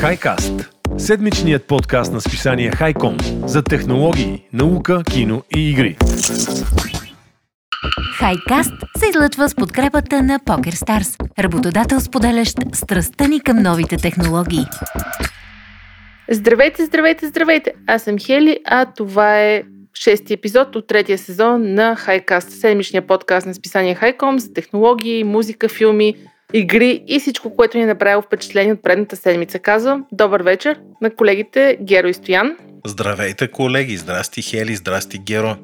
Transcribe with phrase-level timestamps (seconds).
[0.00, 0.52] Хайкаст–
[0.98, 5.96] седмичният подкаст на списание Хайком за технологии, наука, кино и игри.
[8.18, 14.64] Хайкаст се излъчва с подкрепата на PokerStars, работодател споделящ страстта ни към новите технологии.
[16.30, 17.72] Здравейте, здравейте, здравейте!
[17.86, 19.62] Аз съм Хели, а това е
[19.94, 25.68] шести епизод от третия сезон на Хайкаст, седмичния подкаст на списание Хайком за технологии, музика,
[25.68, 26.14] филми,
[26.52, 29.58] игри и всичко, което ни е направило впечатление от предната седмица.
[29.58, 32.56] Казвам добър вечер на колегите Геро и Стоян.
[32.86, 33.96] Здравейте, колеги!
[33.96, 34.76] Здрасти, Хели!
[34.76, 35.56] Здрасти, Геро!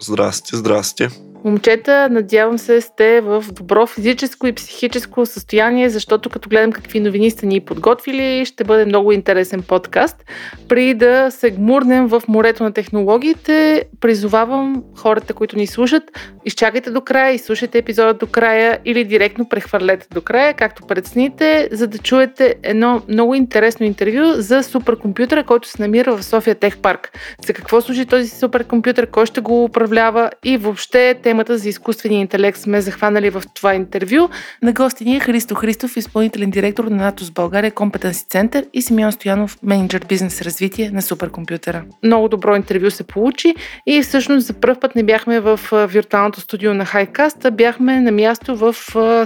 [0.00, 1.08] Здрасти, здрасти!
[1.44, 7.30] Момчета, надявам се сте в добро физическо и психическо състояние, защото като гледам какви новини
[7.30, 10.24] сте ни подготвили, ще бъде много интересен подкаст.
[10.68, 16.02] При да се гмурнем в морето на технологиите, призовавам хората, които ни слушат,
[16.44, 21.86] изчакайте до края, изслушайте епизода до края или директно прехвърлете до края, както предсните, за
[21.86, 27.18] да чуете едно много интересно интервю за суперкомпютъра, който се намира в София Тех Парк.
[27.46, 32.20] За какво служи този суперкомпютър, кой ще го управлява и въобще те темата за изкуствения
[32.20, 34.28] интелект сме захванали в това интервю.
[34.62, 38.82] На гости ни е Христо Христов, изпълнителен директор на НАТО с България Компетенси Център и
[38.82, 41.84] Симеон Стоянов, менеджер бизнес развитие на суперкомпютъра.
[42.04, 43.54] Много добро интервю се получи
[43.86, 48.12] и всъщност за първ път не бяхме в виртуалното студио на Хайкаст, а бяхме на
[48.12, 48.74] място в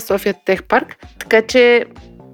[0.00, 0.96] София Тех Парк.
[1.18, 1.84] Така че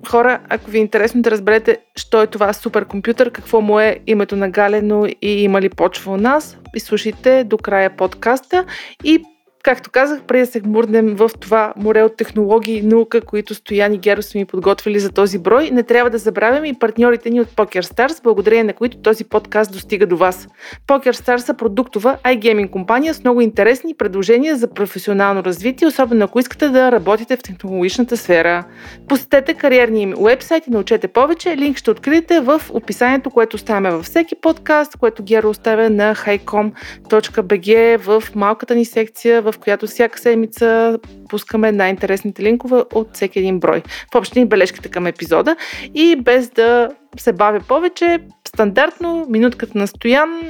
[0.08, 4.36] хора, ако ви е интересно да разберете, що е това суперкомпютър, какво му е името
[4.36, 8.64] на Галено и има ли почва у нас, изслушайте до края подкаста
[9.04, 9.22] и
[9.62, 13.94] Както казах, преди да се мурнем в това море от технологии и наука, които Стоян
[13.94, 17.40] и Геро са ми подготвили за този брой, не трябва да забравяме и партньорите ни
[17.40, 20.48] от PokerStars, благодарение на които този подкаст достига до вас.
[20.86, 26.68] PokerStars са продуктова iGaming компания с много интересни предложения за професионално развитие, особено ако искате
[26.68, 28.64] да работите в технологичната сфера.
[29.08, 31.56] Посетете кариерния им уебсайт и научете повече.
[31.56, 37.96] Линк ще откриете в описанието, което оставяме във всеки подкаст, което Геро оставя на highcom.bg
[37.98, 40.98] в малката ни секция в в която всяка седмица
[41.28, 43.82] пускаме най-интересните линкове от всеки един брой.
[44.12, 45.56] В общини бележките към епизода
[45.94, 48.18] и без да се бавя повече,
[48.48, 50.42] стандартно минутката на Стоян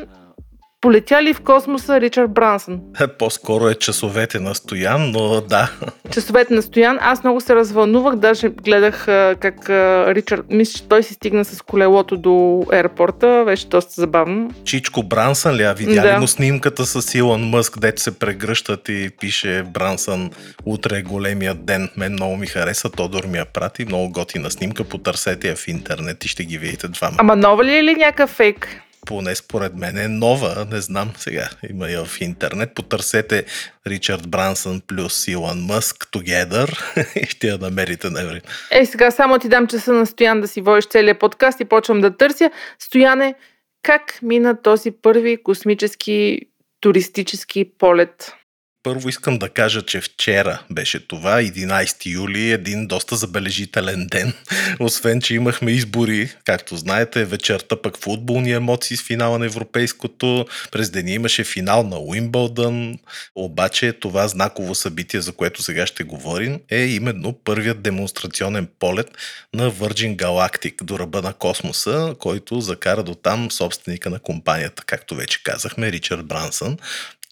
[0.83, 2.81] Полетя ли в космоса Ричард Брансън?
[3.01, 5.71] Е, по-скоро е часовете на Стоян, но да.
[6.11, 6.99] Часовете на Стоян.
[7.01, 9.05] Аз много се развълнувах, даже гледах
[9.41, 9.71] как
[10.15, 14.51] Ричард, мисля, че той си стигна с колелото до аеропорта, беше доста забавно.
[14.65, 15.63] Чичко Брансън ли?
[15.63, 16.15] А видя да.
[16.15, 20.31] ли му снимката с Илон Мъск, дето се прегръщат и пише Брансън
[20.65, 21.89] утре е големият ден.
[21.97, 26.25] Мен много ми хареса, Тодор ми я прати, много готина снимка, потърсете я в интернет
[26.25, 27.17] и ще ги видите двама.
[27.19, 28.83] Ама нова ли е или някакъв фейк?
[29.07, 33.45] Поне според мен е нова, не знам сега, има я в интернет, потърсете
[33.87, 36.79] Ричард Брансън плюс Илон Мъск Together
[37.23, 38.41] и ще я намерите на.
[38.71, 42.01] Ей, сега само ти дам часа на Стоян да си водиш целият подкаст и почвам
[42.01, 42.51] да търся.
[42.79, 43.35] Стояне,
[43.83, 46.39] как мина този първи космически
[46.81, 48.35] туристически полет?
[48.83, 54.33] Първо искам да кажа, че вчера беше това, 11 юли, един доста забележителен ден.
[54.81, 60.91] Освен, че имахме избори, както знаете, вечерта пък футболни емоции с финала на Европейското, през
[60.91, 62.99] деня имаше финал на Уимбълдън,
[63.35, 69.09] обаче това знаково събитие, за което сега ще говорим, е именно първият демонстрационен полет
[69.55, 75.15] на Virgin Galactic до ръба на космоса, който закара до там собственика на компанията, както
[75.15, 76.79] вече казахме, Ричард Брансън.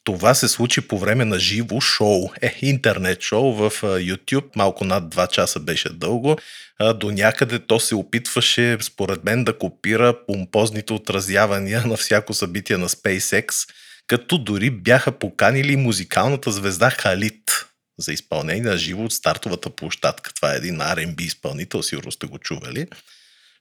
[0.05, 5.15] Това се случи по време на живо шоу, е, интернет шоу в YouTube, малко над
[5.15, 6.37] 2 часа беше дълго.
[6.95, 12.89] До някъде то се опитваше, според мен, да копира помпозните отразявания на всяко събитие на
[12.89, 13.69] SpaceX,
[14.07, 17.67] като дори бяха поканили музикалната звезда Халит
[17.99, 20.35] за изпълнение на живо от стартовата площадка.
[20.35, 22.87] Това е един R&B изпълнител, сигурно сте го чували.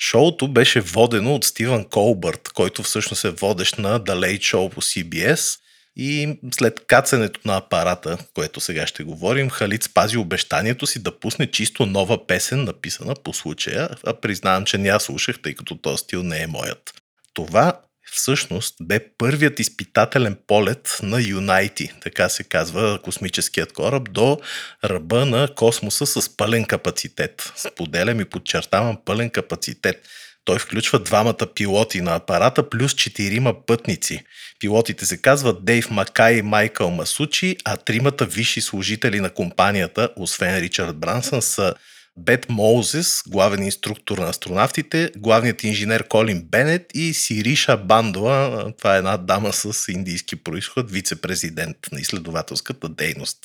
[0.01, 4.81] Шоуто беше водено от Стивън Колбърт, който всъщност е водещ на The Late Show по
[4.81, 5.59] CBS–
[5.95, 11.51] и след кацането на апарата, което сега ще говорим, Халит спази обещанието си да пусне
[11.51, 15.97] чисто нова песен, написана по случая, а признавам, че не я слушах, тъй като този
[15.97, 16.93] стил не е моят.
[17.33, 17.81] Това
[18.11, 24.39] всъщност бе първият изпитателен полет на Юнайти, така се казва космическият кораб, до
[24.83, 27.53] ръба на космоса с пълен капацитет.
[27.55, 30.07] Споделям и подчертавам пълен капацитет.
[30.49, 34.23] Той включва двамата пилоти на апарата плюс четирима пътници.
[34.59, 40.57] Пилотите се казват Дейв Макай и Майкъл Масучи, а тримата висши служители на компанията, освен
[40.57, 41.73] Ричард Брансън, са
[42.17, 48.97] Бет Моузес, главен инструктор на астронавтите, главният инженер Колин Бенет и Сириша Бандоа, това е
[48.97, 53.37] една дама с индийски происход, вице-президент на изследователската дейност.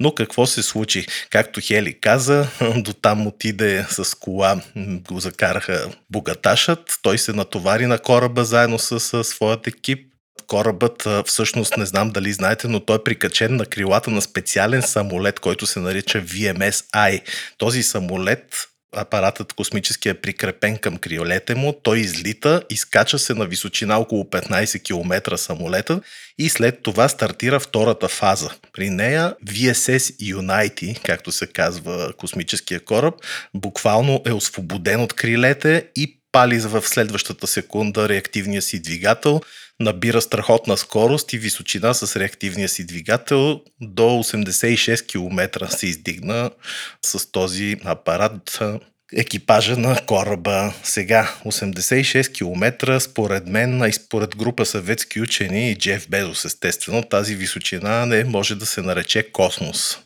[0.00, 1.06] Но какво се случи?
[1.30, 7.98] Както Хели каза, до там отиде с кола, го закараха богаташът, той се натовари на
[7.98, 10.12] кораба заедно с, своят екип
[10.46, 15.40] корабът, всъщност не знам дали знаете, но той е прикачен на крилата на специален самолет,
[15.40, 17.22] който се нарича VMS-I.
[17.58, 23.98] Този самолет апаратът космически е прикрепен към крилете му, той излита, изкача се на височина
[23.98, 26.00] около 15 км самолета
[26.38, 28.50] и след това стартира втората фаза.
[28.72, 33.14] При нея VSS Unity, както се казва космическия кораб,
[33.54, 39.40] буквално е освободен от крилете и пали в следващата секунда реактивния си двигател,
[39.80, 46.50] набира страхотна скорост и височина с реактивния си двигател до 86 км се издигна
[47.06, 48.60] с този апарат
[49.12, 50.74] екипажа на кораба.
[50.82, 57.34] Сега 86 км, според мен и според група съветски учени и Джеф Безос естествено, тази
[57.34, 59.98] височина не може да се нарече космос.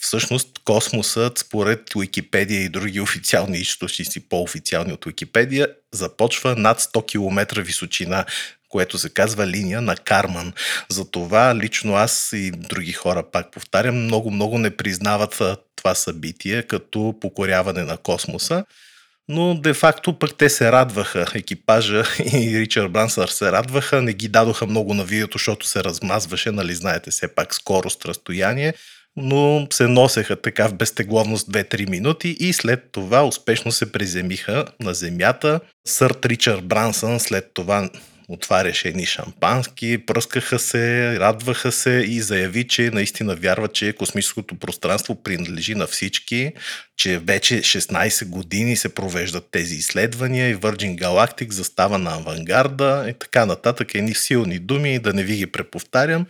[0.00, 7.62] Всъщност космосът, според Уикипедия и други официални източници, по-официални от Уикипедия, започва над 100 км
[7.62, 8.24] височина,
[8.68, 10.52] което се казва линия на Карман.
[10.88, 15.42] Затова лично аз и други хора, пак повтарям, много-много не признават
[15.76, 18.64] това събитие като покоряване на космоса.
[19.28, 24.66] Но де-факто пък те се радваха, екипажа и Ричард Брансър се радваха, не ги дадоха
[24.66, 28.74] много на видеото, защото се размазваше, нали знаете, все пак скорост, разстояние,
[29.16, 34.94] но се носеха така в безтегловност 2-3 минути и след това успешно се приземиха на
[34.94, 35.60] земята.
[35.86, 37.90] Сърт Ричард Брансън след това
[38.28, 45.22] отваряше едни шампански, пръскаха се, радваха се и заяви, че наистина вярва, че космическото пространство
[45.22, 46.52] принадлежи на всички,
[46.96, 53.14] че вече 16 години се провеждат тези изследвания и Virgin Galactic застава на авангарда и
[53.18, 53.94] така нататък.
[53.94, 56.26] Едни силни думи, да не ви ги преповтарям.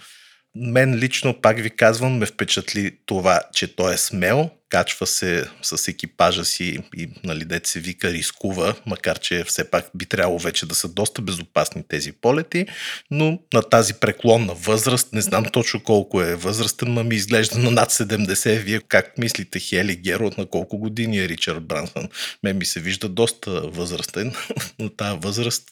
[0.56, 5.88] Мен лично, пак ви казвам, ме впечатли това, че той е смел, качва се с
[5.88, 10.66] екипажа си и, нали, дете се вика, рискува, макар че все пак би трябвало вече
[10.66, 12.66] да са доста безопасни тези полети,
[13.10, 17.70] но на тази преклонна възраст, не знам точно колко е възрастен, но ми изглежда на
[17.70, 18.58] над 70.
[18.58, 22.08] Вие как мислите, Хели Геро, на колко години е Ричард Брансън?
[22.42, 24.34] Мен ми се вижда доста възрастен
[24.78, 25.64] на тази възраст.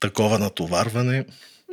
[0.00, 1.24] Такова натоварване.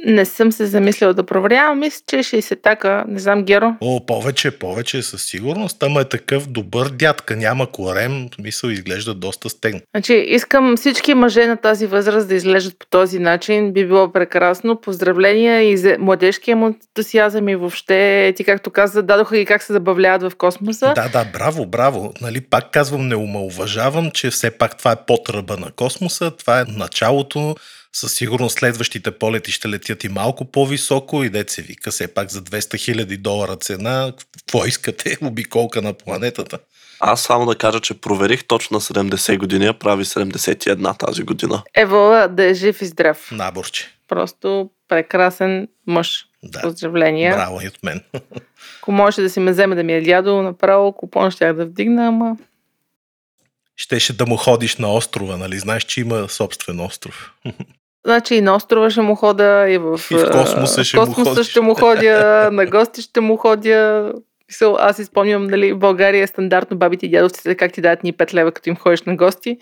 [0.06, 1.80] Не съм се замислила да проверявам.
[1.80, 3.06] Мисля, че 60 така.
[3.08, 3.76] Не знам, Геро.
[3.82, 5.84] О, повече, повече със сигурност.
[5.84, 7.36] Ама е такъв добър дядка.
[7.36, 8.30] Няма корем.
[8.40, 9.80] Мисъл изглежда доста стегн.
[9.96, 13.74] Значи, искам всички мъже на тази възраст да изглеждат по този начин.
[13.74, 14.82] Би било прекрасно.
[14.82, 19.74] Поздравления и за младежкия му ентусиазъм и въобще, ти както каза, дадоха ги как се
[19.74, 20.94] забавляват в космоса.
[20.96, 22.14] Да, да, браво, браво.
[22.22, 26.32] Нали, пак казвам, не омалуважавам, че все пак това е под ръба на космоса.
[26.32, 27.56] Това е началото
[28.00, 32.32] със сигурност следващите полети ще летят и малко по-високо и дете се вика все пак
[32.32, 34.14] за 200 хиляди долара цена.
[34.38, 35.18] Какво искате?
[35.24, 36.60] Обиколка на планетата.
[37.00, 41.64] Аз само да кажа, че проверих точно на 70 години, а прави 71 тази година.
[41.76, 43.32] Ево, да е жив и здрав.
[43.32, 43.92] Наборче.
[44.08, 46.26] Просто прекрасен мъж.
[46.44, 46.62] Да.
[46.62, 47.36] Поздравления.
[47.36, 48.04] Браво и от мен.
[48.82, 52.08] Ако можеше да си ме вземе да ми е дядо, направо купон щях да вдигна,
[52.08, 52.38] ама
[53.76, 55.60] Щеше да му ходиш на острова, нали?
[55.60, 57.34] Знаеш, че има собствен остров.
[58.06, 61.30] Значи и на острова ще му хода, и в, И в космоса ще му космоса
[61.32, 61.48] ходиш.
[61.48, 64.14] ще му ходя, на гости ще му ходя.
[64.80, 68.14] Аз си спомням, нали, в България е стандартно бабите и дядовците как ти дадат ни
[68.14, 69.58] 5 лева, като им ходиш на гости.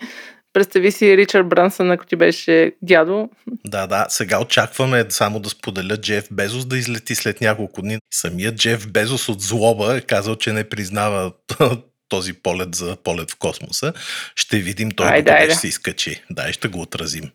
[0.52, 3.28] Представи си Ричард Брансън, ако ти беше дядо.
[3.64, 4.06] Да, да.
[4.08, 7.98] Сега очакваме само да споделя Джеф Безос да излети след няколко дни.
[8.14, 11.32] Самият Джеф Безос от злоба е казал, че не признава
[12.08, 13.92] този полет за полет в космоса.
[14.36, 15.50] Ще видим той Айде, айде.
[15.50, 16.22] ще се изкачи.
[16.30, 17.30] Да, и ще го отразим.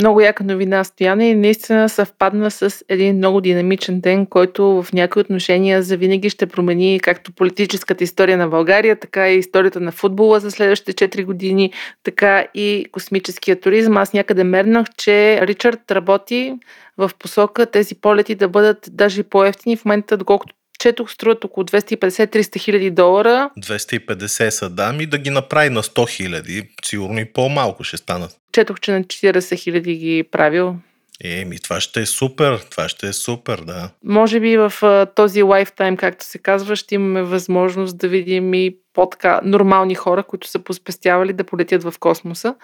[0.00, 5.20] Много яка новина, Стояне, и наистина съвпадна с един много динамичен ден, който в някои
[5.20, 10.50] отношения завинаги ще промени както политическата история на България, така и историята на футбола за
[10.50, 13.96] следващите 4 години, така и космическия туризъм.
[13.96, 16.54] Аз някъде мернах, че Ричард работи
[16.98, 19.76] в посока тези полети да бъдат даже по-ефтини.
[19.76, 23.50] В момента, доколкото четох, струват около 250-300 хиляди долара.
[23.58, 26.68] 250 са дами да ги направи на 100 хиляди.
[26.84, 28.36] Сигурно и по-малко ще станат.
[28.54, 30.76] Четох, че на 40 хиляди ги правил.
[31.24, 32.58] Еми, това ще е супер.
[32.70, 33.90] Това ще е супер, да.
[34.04, 38.76] Може би в а, този лайфтайм, както се казва, ще имаме възможност да видим и
[38.92, 42.54] по-така нормални хора, които са поспестявали да полетят в космоса.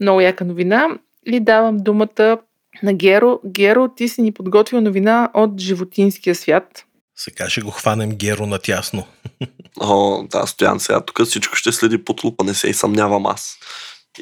[0.00, 0.88] Много яка новина.
[1.26, 2.38] И давам думата
[2.82, 3.40] на Геро.
[3.46, 6.84] Геро, ти си ни подготвил новина от животинския свят.
[7.16, 9.06] Сега ще го хванем Геро натясно.
[9.80, 13.58] О, да, Стоян, сега тук всичко ще следи под лупа, не се и съмнявам аз.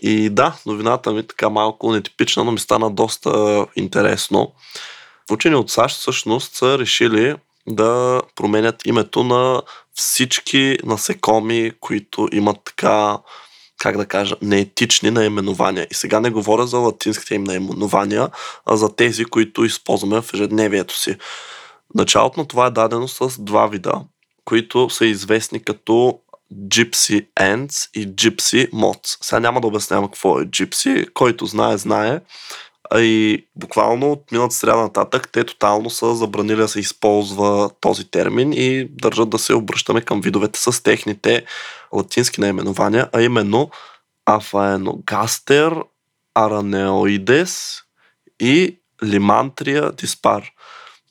[0.03, 4.53] И да, новината ми така малко нетипична, но ми стана доста интересно.
[5.31, 7.35] Учени от САЩ всъщност са решили
[7.67, 9.63] да променят името на
[9.95, 13.19] всички насекоми, които имат така
[13.79, 15.87] как да кажа, неетични наименования.
[15.91, 18.29] И сега не говоря за латинските им наименования,
[18.67, 21.17] а за тези, които използваме в ежедневието си.
[21.95, 23.93] Началото на това е дадено с два вида,
[24.45, 26.19] които са известни като
[26.55, 29.19] Gypsy Ants и Gypsy Mods.
[29.25, 32.21] Сега няма да обяснявам какво е Gypsy, който знае, знае.
[32.97, 38.53] И буквално от миналата среда нататък те тотално са забранили да се използва този термин
[38.53, 41.45] и държат да се обръщаме към видовете с техните
[41.93, 43.71] латински наименования, а именно
[44.27, 45.75] Афаеногастер,
[46.35, 47.83] Аранеоидес
[48.41, 50.51] и Лимантрия диспар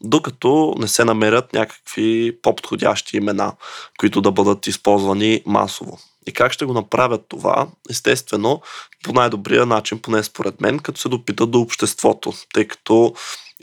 [0.02, 3.54] докато не се намерят някакви по-подходящи имена,
[4.00, 5.98] които да бъдат използвани масово.
[6.28, 7.68] И как ще го направят това?
[7.90, 8.62] Естествено,
[9.04, 13.14] по най-добрия начин, поне според мен, като се допитат до обществото, тъй като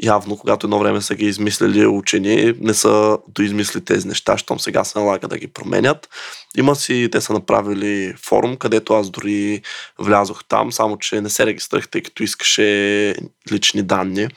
[0.03, 4.85] явно, когато едно време са ги измислили учени, не са доизмисли тези неща, щом сега
[4.85, 6.09] се налага да ги променят.
[6.57, 9.63] Има си, те са направили форум, където аз дори
[9.99, 13.15] влязох там, само че не се регистрах, тъй като искаше
[13.53, 14.29] лични данни.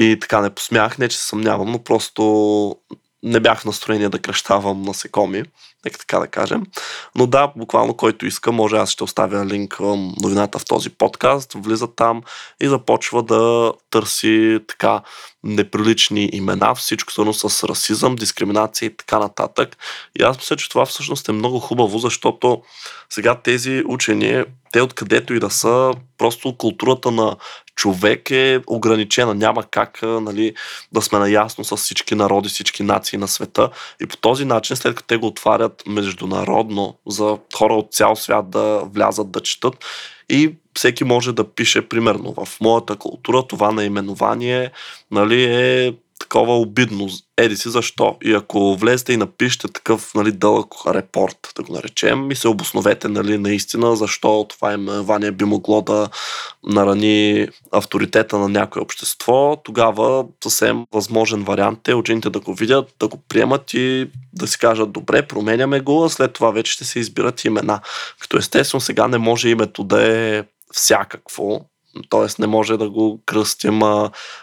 [0.00, 2.76] И така не посмях, не че съмнявам, но просто
[3.22, 5.42] не бях в настроение да кръщавам насекоми,
[5.84, 6.62] нека така да кажем.
[7.14, 11.52] Но да, буквално който иска, може аз ще оставя линк към новината в този подкаст,
[11.54, 12.22] влиза там
[12.62, 15.02] и започва да търси така
[15.44, 19.76] неприлични имена, всичко свързано с расизъм, дискриминация и така нататък.
[20.18, 22.62] И аз мисля, че това всъщност е много хубаво, защото
[23.10, 27.36] сега тези учени, те откъдето и да са, просто културата на
[27.74, 29.34] човек е ограничена.
[29.34, 30.54] Няма как нали,
[30.92, 33.70] да сме наясно с всички народи, всички нации на света.
[34.00, 38.50] И по този начин, след като те го отварят международно за хора от цял свят
[38.50, 39.84] да влязат да четат,
[40.28, 44.70] и всеки може да пише, примерно, в моята култура това наименование
[45.10, 45.94] нали, е
[46.30, 47.08] такова обидно.
[47.38, 48.16] Еди си защо.
[48.22, 53.08] И ако влезете и напишете такъв нали, дълъг репорт, да го наречем, и се обосновете
[53.08, 56.08] нали, наистина защо това именование би могло да
[56.64, 63.08] нарани авторитета на някое общество, тогава съвсем възможен вариант е учените да го видят, да
[63.08, 66.98] го приемат и да си кажат добре, променяме го, а след това вече ще се
[66.98, 67.80] избират имена.
[68.20, 71.60] Като естествено сега не може името да е всякакво,
[72.08, 73.80] Тоест не може да го кръстим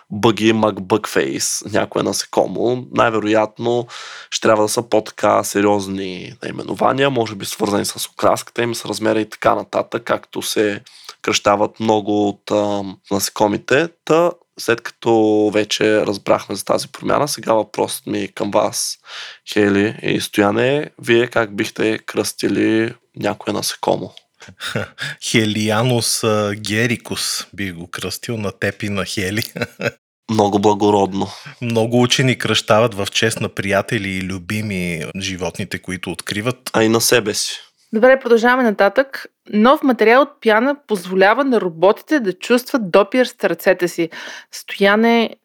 [0.10, 2.86] бъги макбъкфейс, някое насекомо.
[2.92, 3.88] Най-вероятно
[4.32, 9.22] ще трябва да са по-така сериозни наименования, може би свързани с окраската им, с размера
[9.22, 10.82] и така нататък, както се
[11.22, 13.90] кръщават много от а, насекомите.
[14.06, 18.98] Та, след като вече разбрахме за тази промяна, сега въпросът ми към вас,
[19.54, 24.14] Хели и Стояне, вие как бихте кръстили някое насекомо?
[25.24, 26.24] Хелианус
[26.56, 29.44] герикус би го кръстил на теб и на Хели.
[30.32, 31.28] Много благородно.
[31.62, 36.70] Много учени кръщават в чест на приятели и любими животните, които откриват.
[36.74, 37.60] А и на себе си.
[37.94, 39.26] Добре, продължаваме нататък.
[39.54, 44.10] Нов материал от пяна позволява на роботите да чувстват допир с ръцете си.
[44.52, 45.36] Стояне,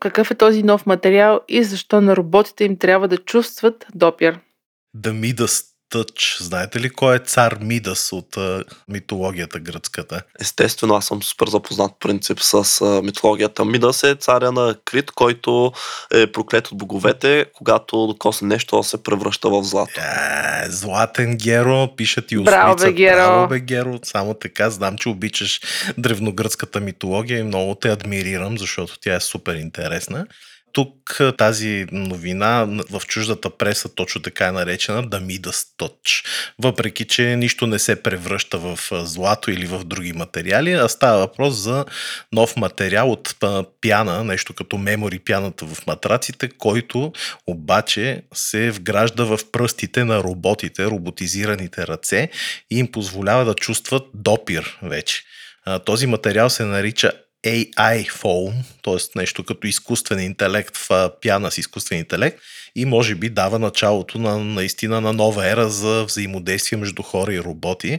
[0.00, 4.40] какъв е този нов материал и защо на роботите им трябва да чувстват допир?
[4.96, 6.36] The Midas Тъч.
[6.40, 10.22] Знаете ли кой е цар Мидас от а, митологията гръцката?
[10.40, 13.64] Естествено, аз съм супер запознат принцип с а, митологията.
[13.64, 15.72] Мидас е царя на Крит, който
[16.12, 20.00] е проклет от боговете, когато докосне нещо се превръща в злато.
[20.00, 23.16] Е, златен Геро, пишат и Браво, бе, Геро.
[23.16, 23.98] Браво, бе, Геро.
[24.02, 25.60] Само така, знам, че обичаш
[25.98, 30.26] древногръцката митология и много те адмирирам, защото тя е супер интересна
[30.74, 36.24] тук тази новина в чуждата преса точно така е наречена да да сточ.
[36.58, 41.54] Въпреки, че нищо не се превръща в злато или в други материали, а става въпрос
[41.54, 41.84] за
[42.32, 43.36] нов материал от
[43.80, 47.12] пяна, нещо като мемори пяната в матраците, който
[47.46, 52.30] обаче се вгражда в пръстите на роботите, роботизираните ръце
[52.70, 55.22] и им позволява да чувстват допир вече.
[55.84, 57.12] Този материал се нарича
[57.44, 59.18] AI Foam, т.е.
[59.18, 62.38] нещо като изкуствен интелект в пяна с изкуствен интелект
[62.74, 67.40] и може би дава началото на наистина на нова ера за взаимодействие между хора и
[67.40, 67.98] роботи.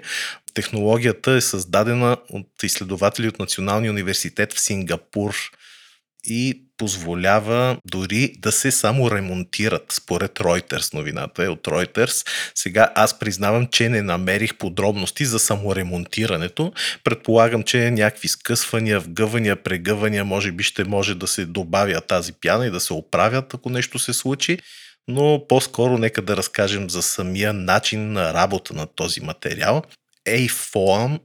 [0.53, 5.35] Технологията е създадена от изследователи от Националния университет в Сингапур
[6.23, 10.93] и позволява дори да се само ремонтират, според Reuters.
[10.93, 12.27] Новината е от Reuters.
[12.55, 16.73] Сега аз признавам, че не намерих подробности за саморемонтирането.
[17.03, 22.67] Предполагам, че някакви скъсвания, вгъвания, прегъвания, може би ще може да се добавя тази пяна
[22.67, 24.57] и да се оправят, ако нещо се случи
[25.07, 29.83] но по-скоро нека да разкажем за самия начин на работа на този материал.
[30.27, 31.19] A-Foam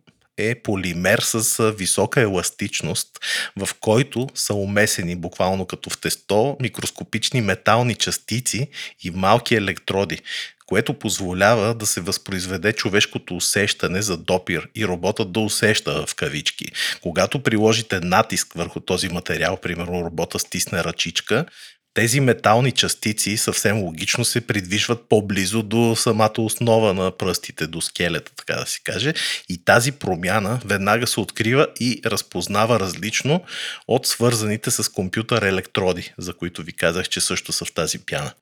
[0.49, 3.09] е полимер с висока еластичност,
[3.57, 8.69] в който са умесени буквално като в тесто микроскопични метални частици
[9.05, 10.19] и малки електроди,
[10.67, 16.65] което позволява да се възпроизведе човешкото усещане за допир и роботът да усеща в кавички.
[17.03, 21.47] Когато приложите натиск върху този материал, примерно робота стисне ръчичка,
[21.95, 28.33] тези метални частици съвсем логично се придвижват по-близо до самата основа на пръстите, до скелета,
[28.37, 29.15] така да се каже.
[29.49, 33.45] И тази промяна веднага се открива и разпознава различно
[33.89, 38.33] от свързаните с компютър електроди, за които ви казах, че също са в тази пяна.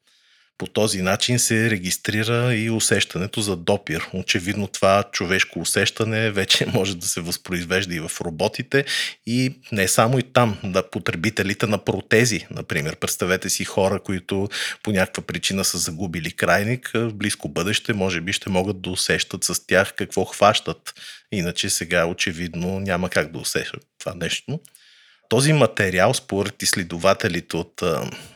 [0.59, 4.09] По този начин се регистрира и усещането за допир.
[4.13, 8.85] Очевидно това човешко усещане вече може да се възпроизвежда и в роботите
[9.27, 12.97] и не само и там, да потребителите на протези, например.
[12.97, 14.49] Представете си хора, които
[14.83, 19.45] по някаква причина са загубили крайник, в близко бъдеще може би ще могат да усещат
[19.45, 20.95] с тях какво хващат.
[21.33, 24.61] Иначе сега очевидно няма как да усещат това нещо.
[25.29, 27.83] Този материал, според изследователите от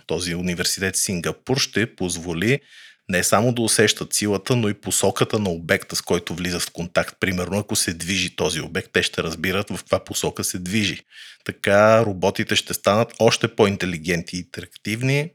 [0.07, 2.61] този университет Сингапур, ще позволи
[3.09, 7.17] не само да усещат силата, но и посоката на обекта, с който влизат в контакт.
[7.21, 11.01] Примерно, ако се движи този обект, те ще разбират в каква посока се движи.
[11.45, 15.31] Така роботите ще станат още по-интелигентни и интерактивни,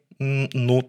[0.54, 0.82] но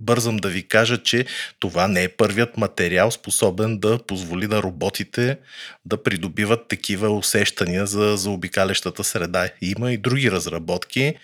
[0.00, 1.26] бързам да ви кажа, че
[1.60, 5.38] това не е първият материал, способен да позволи на роботите
[5.84, 9.48] да придобиват такива усещания за, за обикалящата среда.
[9.60, 11.14] Има и други разработки,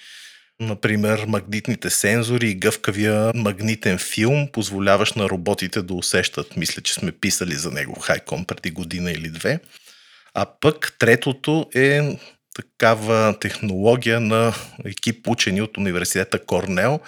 [0.61, 6.57] Например, магнитните сензори и гъвкавия магнитен филм, позволяващ на роботите да усещат.
[6.57, 9.61] Мисля, че сме писали за него Хайком преди година или две.
[10.35, 12.19] А пък третото е
[12.55, 14.55] такава технология на
[14.85, 17.01] екип учени от университета Корнел,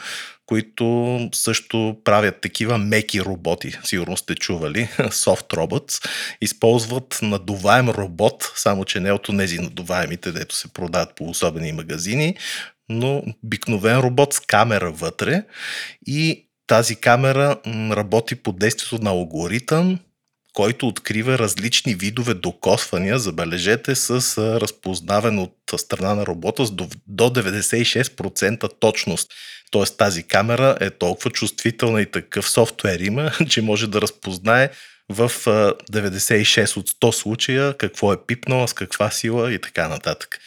[0.46, 3.78] които също правят такива меки роботи.
[3.84, 6.08] Сигурно сте чували, soft robots.
[6.40, 12.36] Използват надуваем робот, само че не от тези надуваемите, дето се продават по особени магазини,
[12.88, 15.42] но обикновен робот с камера вътре
[16.06, 17.56] и тази камера
[17.90, 19.98] работи под действието на алгоритъм,
[20.56, 28.70] който открива различни видове докосвания, забележете, с разпознаване от страна на робота с до 96%
[28.80, 29.32] точност.
[29.70, 34.70] Тоест тази камера е толкова чувствителна и такъв софтуер има, че може да разпознае
[35.08, 40.38] в 96 от 100 случая какво е пипнала, с каква сила и така нататък.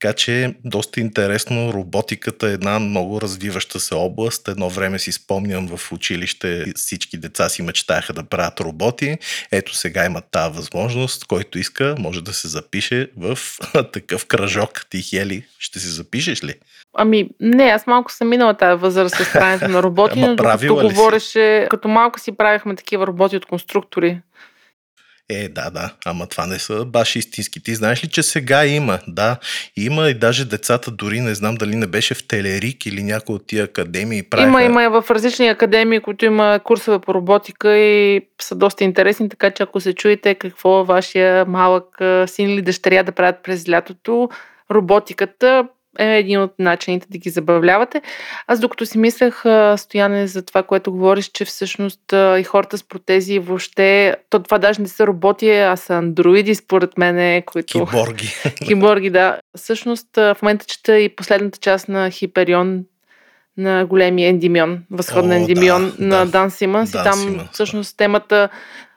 [0.00, 1.72] Така че доста интересно.
[1.72, 4.48] Роботиката е една много развиваща се област.
[4.48, 9.18] Едно време си спомням в училище всички деца си мечтаха да правят роботи.
[9.52, 11.24] Ето сега има тази възможност.
[11.24, 13.38] Който иска, може да се запише в
[13.92, 14.86] такъв кръжок.
[14.90, 16.54] Ти, Хели, ще се запишеш ли?
[16.96, 21.66] Ами, не, аз малко съм минала тази възраст с правенето на роботи, но докато говореше,
[21.70, 24.20] като малко си правихме такива роботи от конструктори.
[25.30, 27.62] Е, да, да, ама това не са баш истински.
[27.62, 28.98] Ти знаеш ли, че сега има?
[29.08, 29.36] Да,
[29.76, 33.46] има и даже децата, дори не знам дали не беше в Телерик или някои от
[33.46, 34.22] тия академии.
[34.22, 34.48] Правиха...
[34.48, 39.28] Има, има и в различни академии, които има курсове по роботика и са доста интересни,
[39.28, 44.28] така че ако се чуете какво вашия малък син или дъщеря да правят през лятото,
[44.70, 45.64] роботиката,
[45.98, 48.02] е един от начините да ги забавлявате.
[48.46, 49.42] Аз докато си мислех,
[49.76, 54.82] Стояне, за това, което говориш, че всъщност и хората с протези въобще, то това даже
[54.82, 57.86] не са роботи, а са андроиди, според мен, които...
[57.86, 58.34] Киборги.
[58.66, 59.38] Киборги, да.
[59.56, 62.84] Всъщност, в момента чета и последната част на Хиперион,
[63.56, 66.30] на големия ендимион, възходна ендимион да, на да.
[66.30, 66.90] Дан Симънс.
[66.90, 68.48] И там Симънс, всъщност темата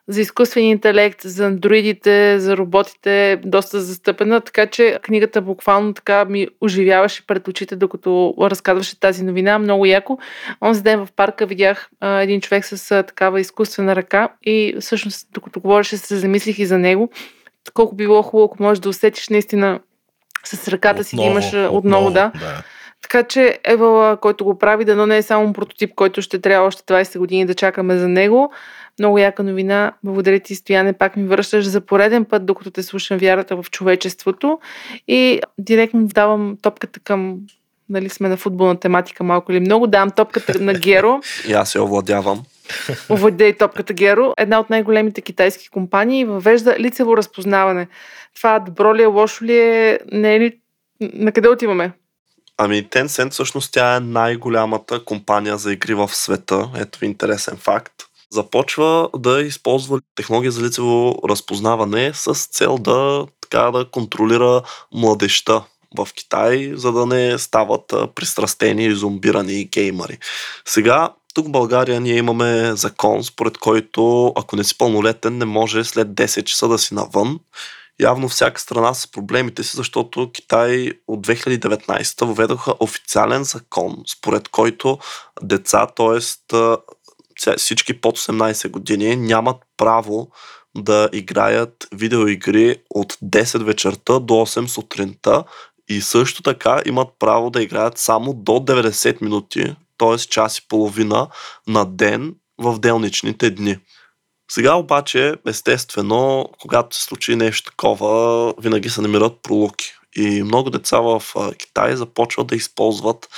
[0.08, 6.48] за изкуствен интелект, за андроидите, за роботите доста застъпена, така че книгата буквално така ми
[6.62, 9.60] оживяваше пред очите, докато разказваше тази новина.
[9.60, 10.18] Много яко.
[10.62, 15.28] Онзи ден в парка видях а, един човек с а, такава изкуствена ръка и всъщност,
[15.34, 17.10] докато говореше, се замислих и за него.
[17.74, 19.80] Колко било хубаво, ако можеш да усетиш наистина
[20.46, 22.32] с ръката отново, си да имаш отново, отново да.
[22.40, 22.64] да.
[23.02, 26.94] Така че Евала, който го прави, дано не е само прототип, който ще трябва още
[26.94, 28.52] 20 години да чакаме за него,
[29.00, 29.94] много яка новина.
[30.04, 30.94] Благодаря ти, Стояне.
[30.94, 34.60] Пак ми връщаш за пореден път, докато те слушам вярата в човечеството.
[35.08, 37.40] И директно давам топката към
[37.92, 41.20] нали сме на футболна тематика малко или много, давам топката на Геро.
[41.48, 42.44] И аз я овладявам.
[43.10, 44.34] Овладей топката Геро.
[44.38, 47.88] Една от най-големите китайски компании въвежда лицево разпознаване.
[48.36, 50.58] Това добро ли е, лошо ли е, не е ли...
[51.02, 51.92] На къде отиваме?
[52.58, 56.70] Ами Tencent всъщност тя е най-голямата компания за игри в света.
[56.78, 57.94] Ето интересен факт
[58.32, 64.62] започва да използва технология за лицево разпознаване с цел да, така, да контролира
[64.94, 65.64] младеща
[65.98, 70.18] в Китай, за да не стават пристрастени зомбирани геймари.
[70.66, 75.84] Сега тук в България ние имаме закон, според който ако не си пълнолетен, не може
[75.84, 77.40] след 10 часа да си навън.
[78.00, 84.98] Явно всяка страна с проблемите си, защото Китай от 2019 въведоха официален закон, според който
[85.42, 86.22] деца, т.е
[87.58, 90.32] всички под 18 години нямат право
[90.78, 95.44] да играят видеоигри от 10 вечерта до 8 сутринта
[95.90, 100.18] и също така имат право да играят само до 90 минути, т.е.
[100.18, 101.28] час и половина
[101.68, 103.78] на ден в делничните дни.
[104.52, 109.94] Сега обаче, естествено, когато се случи нещо такова, винаги се намират пролуки.
[110.16, 111.24] И много деца в
[111.58, 113.30] Китай започват да използват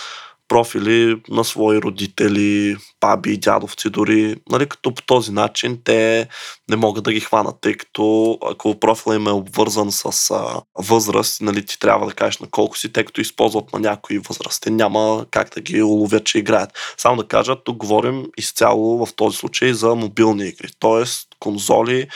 [0.54, 6.28] профили на свои родители, баби, дядовци дори, нали, като по този начин те
[6.70, 11.42] не могат да ги хванат, тъй като ако профила им е обвързан с а, възраст,
[11.42, 15.26] нали, ти трябва да кажеш на колко си, тъй като използват на някои възрасти, няма
[15.32, 16.70] как да ги уловят, че играят.
[16.98, 21.04] Само да кажа, тук говорим изцяло в този случай за мобилни игри, т.е.
[21.39, 22.08] конзоли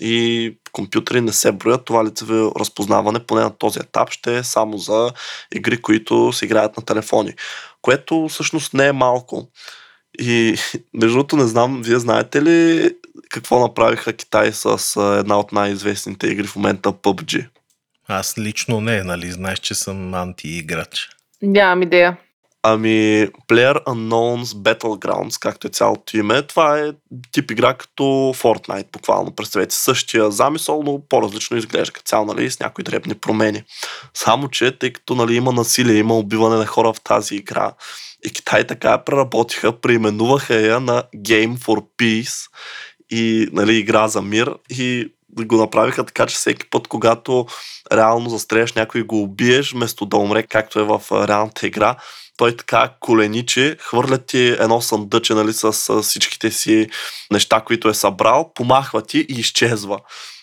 [0.00, 1.84] и компютъри не се броят.
[1.84, 5.10] Това лицево разпознаване, поне на този етап, ще е само за
[5.54, 7.34] игри, които се играят на телефони.
[7.82, 9.48] Което всъщност не е малко.
[10.20, 10.56] И
[10.94, 12.90] между другото не знам, вие знаете ли
[13.30, 17.48] какво направиха Китай с една от най-известните игри в момента PUBG?
[18.08, 19.32] Аз лично не, нали?
[19.32, 21.08] Знаеш, че съм анти-играч.
[21.42, 22.16] Нямам идея.
[22.66, 26.92] Ами, Player Unknowns Battlegrounds, както е цялото име, това е
[27.32, 28.02] тип игра като
[28.36, 29.34] Fortnite, буквално.
[29.36, 33.62] Представете същия замисъл, но по-различно изглежда като цяло, нали, с някои дребни промени.
[34.14, 37.72] Само, че тъй като нали, има насилие, има убиване на хора в тази игра,
[38.26, 42.50] и Китай така я преработиха, преименуваха я на Game for Peace
[43.10, 47.46] и нали, игра за мир и го направиха така, че всеки път, когато
[47.92, 51.96] реално застреляш някой и го убиеш, вместо да умре, както е в реалната игра,
[52.36, 56.88] той така коленичи, хвърля ти едно съндъче нали, с, с всичките си
[57.30, 59.98] неща, които е събрал, помахва ти и изчезва.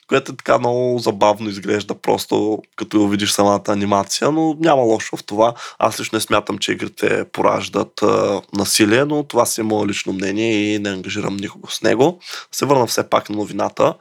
[0.07, 5.23] Което е така много забавно изглежда, просто като видиш самата анимация, но няма лошо в
[5.23, 5.53] това.
[5.79, 10.13] Аз лично не смятам, че игрите пораждат а, насилие, но това си е мое лично
[10.13, 12.19] мнение и не ангажирам никого с него.
[12.51, 13.93] Се върна все пак на новината.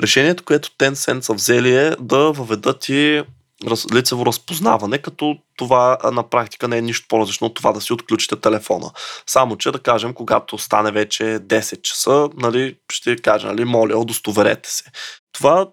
[0.00, 3.22] Решението, което Tencent са взели е да въведат и
[3.94, 8.36] лицево разпознаване, като това на практика не е нищо по-различно от това да си отключите
[8.36, 8.90] телефона.
[9.26, 14.70] Само, че да кажем, когато стане вече 10 часа, нали, ще кажа, нали, моля, удостоверете
[14.70, 14.84] се.
[15.32, 15.68] Това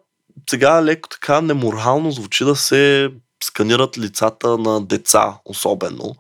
[0.50, 3.10] сега леко така неморално звучи да се
[3.44, 6.16] сканират лицата на деца, особено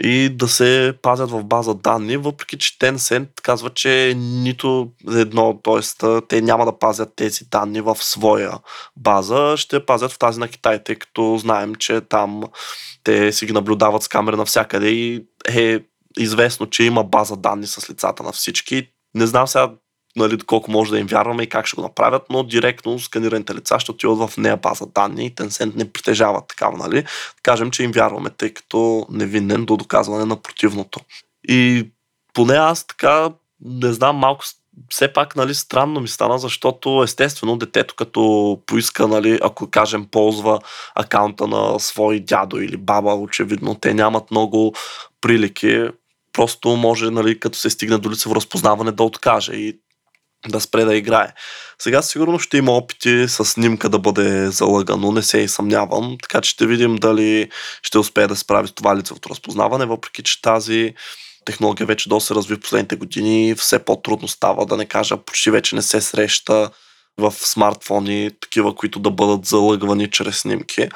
[0.00, 6.20] и да се пазят в база данни, въпреки че Tencent казва, че нито едно, т.е.
[6.28, 8.58] те няма да пазят тези данни в своя
[8.96, 12.42] база, ще пазят в тази на Китай, тъй като знаем, че там
[13.04, 15.80] те си ги наблюдават с камера навсякъде и е
[16.18, 18.88] известно, че има база данни с лицата на всички.
[19.14, 19.72] Не знам сега
[20.16, 23.80] нали, колко може да им вярваме и как ще го направят, но директно сканираните лица
[23.80, 27.04] ще отиват в нея база данни и Tencent не притежава такава, нали?
[27.42, 31.00] Кажем, че им вярваме, тъй като невинен до доказване на противното.
[31.48, 31.90] И
[32.34, 33.30] поне аз така,
[33.64, 34.44] не знам, малко
[34.90, 40.60] все пак нали, странно ми стана, защото естествено детето като поиска, нали, ако кажем, ползва
[40.94, 44.74] акаунта на свой дядо или баба, очевидно те нямат много
[45.20, 45.88] прилики,
[46.32, 49.78] просто може, нали, като се стигне до лицево разпознаване да откаже и
[50.48, 51.32] да спре да играе.
[51.78, 56.40] Сега сигурно ще има опити с снимка да бъде залъгано, не се и съмнявам, така
[56.40, 57.50] че ще видим дали
[57.82, 60.94] ще успее да справи с това лицевото разпознаване, въпреки че тази
[61.44, 65.50] технология вече доста се разви в последните години, все по-трудно става, да не кажа, почти
[65.50, 66.70] вече не се среща
[67.18, 70.88] в смартфони, такива, които да бъдат залъгвани чрез снимки.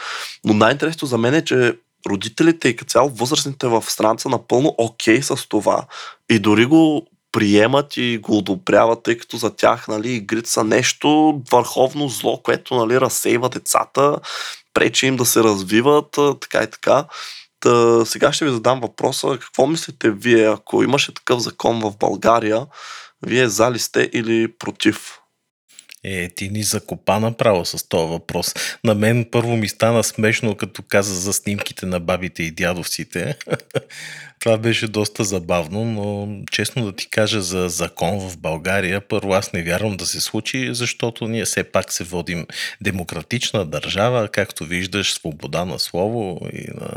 [0.44, 1.78] Но най-интересното за мен е, че
[2.08, 5.86] родителите и като цяло възрастните в страната напълно окей okay с това
[6.30, 11.40] и дори го приемат и го одобряват, тъй като за тях нали, игрите са нещо
[11.52, 14.16] върховно зло, което нали, разсейва децата,
[14.74, 17.04] пречи им да се развиват, така и така.
[17.60, 22.66] Та, сега ще ви задам въпроса, какво мислите вие, ако имаше такъв закон в България,
[23.26, 25.18] вие за ли сте или против?
[26.08, 28.54] Е, ти ни закопа направо с този въпрос.
[28.84, 33.36] На мен първо ми стана смешно, като каза за снимките на бабите и дядовците.
[34.40, 39.52] Това беше доста забавно, но честно да ти кажа за закон в България, първо аз
[39.52, 42.46] не вярвам да се случи, защото ние все пак се водим
[42.80, 46.90] демократична държава, както виждаш, свобода на слово и на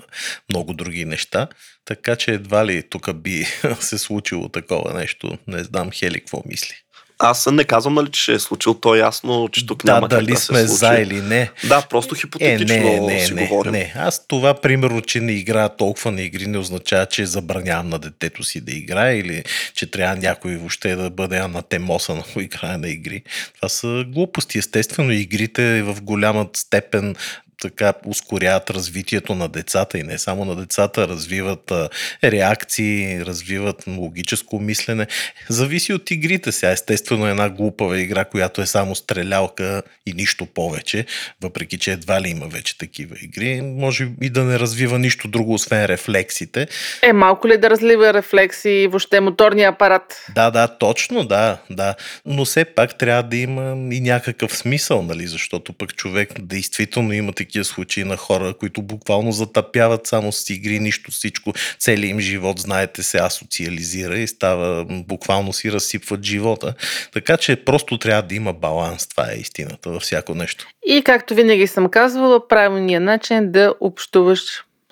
[0.49, 1.47] много други неща.
[1.85, 3.45] Така че едва ли тук би
[3.79, 5.37] се случило такова нещо.
[5.47, 6.75] Не знам Хели какво мисли.
[7.21, 8.73] Аз не казвам, нали, че е случил.
[8.73, 11.51] То е ясно, че тук да, няма дали как да сме се за или не.
[11.67, 13.71] Да, просто хипотетично е, не, не, си не, говорим.
[13.71, 17.99] Не, аз това, примерно, че не играя толкова на игри, не означава, че забранявам на
[17.99, 22.89] детето си да играе или че трябва някой въобще да бъде анатемоса на играе на
[22.89, 23.23] игри.
[23.55, 24.57] Това са глупости.
[24.57, 27.15] Естествено, игрите в голяма степен
[27.61, 31.89] така ускоряват развитието на децата и не само на децата, развиват а,
[32.23, 35.07] реакции, развиват логическо мислене.
[35.49, 36.71] Зависи от игрите сега.
[36.71, 41.05] Естествено една глупава игра, която е само стрелялка и нищо повече,
[41.41, 45.53] въпреки че едва ли има вече такива игри, може и да не развива нищо друго,
[45.53, 46.67] освен рефлексите.
[47.01, 50.25] Е, малко ли да разлива рефлекси и въобще моторния апарат?
[50.35, 51.95] Да, да, точно, да, да.
[52.25, 57.33] Но все пак трябва да има и някакъв смисъл, нали, защото пък човек действително има
[57.33, 62.59] такива случаи на хора, които буквално затъпяват само с игри, нищо, всичко, целият им живот,
[62.59, 66.73] знаете, се асоциализира и става, буквално си разсипват живота.
[67.13, 70.67] Така че просто трябва да има баланс, това е истината във всяко нещо.
[70.85, 74.41] И както винаги съм казвала, правилният начин е да общуваш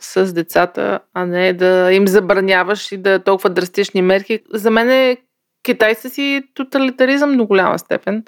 [0.01, 4.39] с децата, а не да им забраняваш и да е толкова драстични мерки.
[4.53, 5.17] За мен е
[6.01, 8.23] са си тоталитаризъм до голяма степен.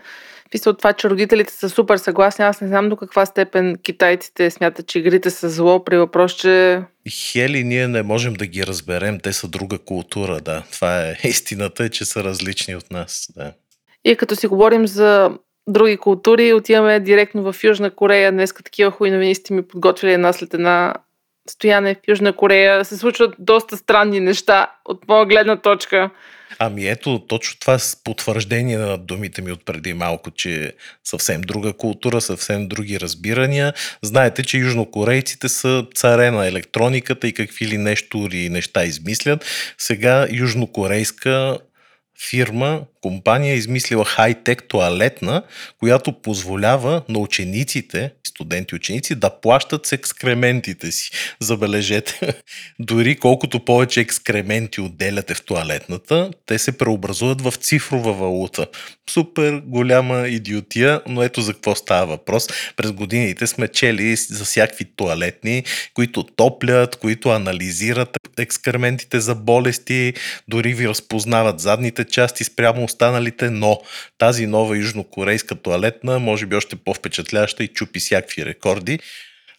[0.49, 2.45] Писа от това, че родителите са супер съгласни.
[2.45, 6.81] Аз не знам до каква степен китайците смятат, че игрите са зло, при въпрос, че...
[7.09, 9.19] Хели, ние не можем да ги разберем.
[9.19, 10.63] Те са друга култура, да.
[10.71, 13.53] Това е истината, че са различни от нас, да.
[14.05, 15.31] И като си говорим за
[15.67, 18.31] други култури, отиваме директно в Южна Корея.
[18.31, 20.93] Днеска такива хуй новини сте ми подготвили една след една
[21.51, 22.85] стояне в Южна Корея.
[22.85, 26.09] Се случват доста странни неща от моя гледна точка.
[26.59, 31.73] Ами ето, точно това с потвърждение на думите ми от преди малко, че съвсем друга
[31.73, 33.73] култура, съвсем други разбирания.
[34.01, 39.45] Знаете, че южнокорейците са царе на електрониката и какви ли нещо или неща измислят.
[39.77, 41.57] Сега южнокорейска
[42.29, 45.43] фирма, компания е измислила хай-тек туалетна,
[45.79, 51.11] която позволява на учениците, студенти ученици, да плащат с екскрементите си.
[51.39, 52.33] Забележете,
[52.79, 58.67] дори колкото повече екскременти отделяте в туалетната, те се преобразуват в цифрова валута.
[59.09, 62.47] Супер голяма идиотия, но ето за какво става въпрос.
[62.77, 68.09] През годините сме чели за всякакви туалетни, които топлят, които анализират
[68.39, 70.13] екскрементите за болести,
[70.47, 73.81] дори ви разпознават задните части спрямо останалите, но
[74.17, 78.99] тази нова южнокорейска туалетна може би още по-впечатляваща и чупи всякакви рекорди.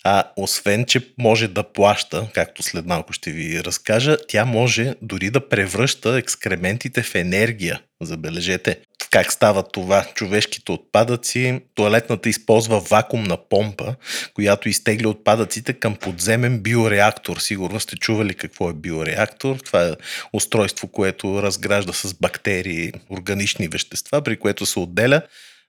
[0.05, 5.31] А освен, че може да плаща, както след малко ще ви разкажа, тя може дори
[5.31, 7.81] да превръща екскрементите в енергия.
[8.01, 8.79] Забележете
[9.11, 10.05] как става това.
[10.15, 13.95] Човешките отпадъци, туалетната използва вакуумна помпа,
[14.35, 17.37] която изтегля отпадъците към подземен биореактор.
[17.37, 19.57] Сигурно сте чували какво е биореактор.
[19.57, 19.93] Това е
[20.33, 25.23] устройство, което разгражда с бактерии органични вещества, при което се отделя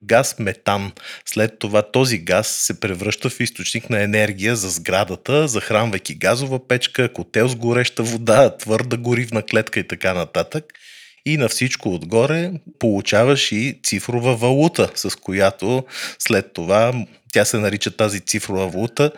[0.03, 0.91] газ метан.
[1.25, 7.13] След това този газ се превръща в източник на енергия за сградата, захранвайки газова печка,
[7.13, 10.73] котел с гореща вода, твърда горивна клетка и така нататък.
[11.25, 15.83] И на всичко отгоре получаваш и цифрова валута, с която
[16.19, 16.93] след това
[17.33, 19.11] тя се нарича тази цифрова валута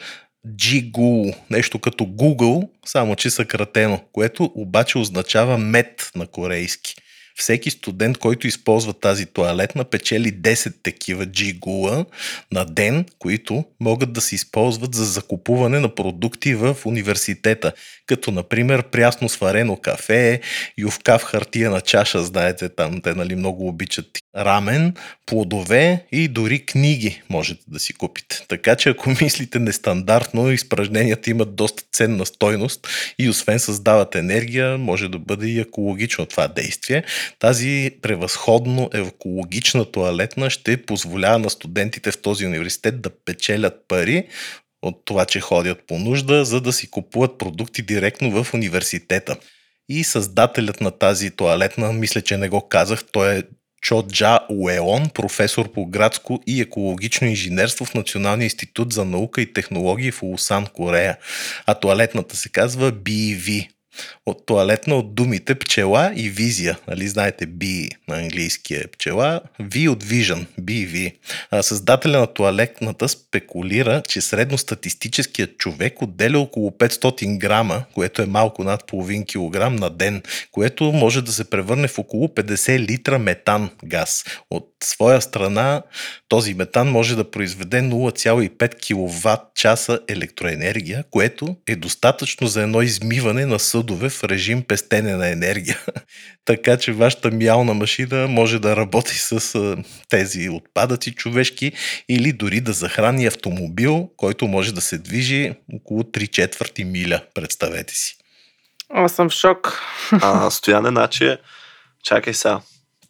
[0.47, 6.95] Gigul, нещо като Google, само че съкратено, което обаче означава мед на корейски
[7.36, 12.06] всеки студент, който използва тази туалетна, печели 10 такива джигула
[12.52, 17.72] на ден, които могат да се използват за закупуване на продукти в университета,
[18.06, 20.41] като например прясно сварено кафе,
[20.78, 24.93] ювка в хартия на чаша, знаете там, те нали много обичат рамен,
[25.26, 28.46] плодове и дори книги можете да си купите.
[28.48, 32.88] Така че ако мислите нестандартно, изпражненията имат доста ценна стойност
[33.19, 37.04] и освен създават енергия, може да бъде и екологично това действие.
[37.39, 44.27] Тази превъзходно екологична туалетна ще позволява на студентите в този университет да печелят пари
[44.81, 49.38] от това, че ходят по нужда, за да си купуват продукти директно в университета.
[49.89, 53.43] И създателят на тази туалетна, мисля, че не го казах, той е
[53.81, 59.53] Чо Джа Уеон, професор по градско и екологично инженерство в Националния институт за наука и
[59.53, 61.17] технологии в Улсан, Корея.
[61.65, 63.67] А туалетната се казва BV
[64.25, 66.77] от туалетна от думите пчела и визия.
[66.88, 71.13] Нали знаете B на английски е пчела, V от Vision, BV.
[71.51, 78.63] А създателя на туалетната спекулира, че средностатистическият човек отделя около 500 грама, което е малко
[78.63, 83.69] над половин килограм на ден, което може да се превърне в около 50 литра метан
[83.86, 84.25] газ.
[84.51, 85.82] От своя страна
[86.29, 93.45] този метан може да произведе 0,5 кВт часа електроенергия, което е достатъчно за едно измиване
[93.45, 95.80] на съдове в режим пестене на енергия.
[96.46, 99.78] така че вашата миална машина може да работи с
[100.10, 101.72] тези отпадъци човешки
[102.10, 107.96] или дори да захрани автомобил, който може да се движи около 3 четвърти миля, представете
[107.96, 108.17] си.
[108.89, 109.82] Аз съм в шок.
[110.12, 111.38] А, стояне, значи,
[112.04, 112.60] чакай сега.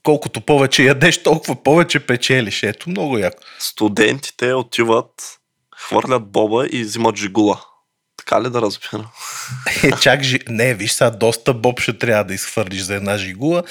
[0.03, 2.63] Колкото повече ядеш, толкова повече печелиш.
[2.63, 3.43] Ето, много яко.
[3.59, 5.39] Студентите отиват
[5.77, 7.61] хвърлят боба и взимат жигула.
[8.25, 9.09] Така ли да разбира?
[9.83, 10.39] Е, чак, жи...
[10.49, 13.63] не, виж сега, доста боб ще трябва да изхвърлиш за една жигула.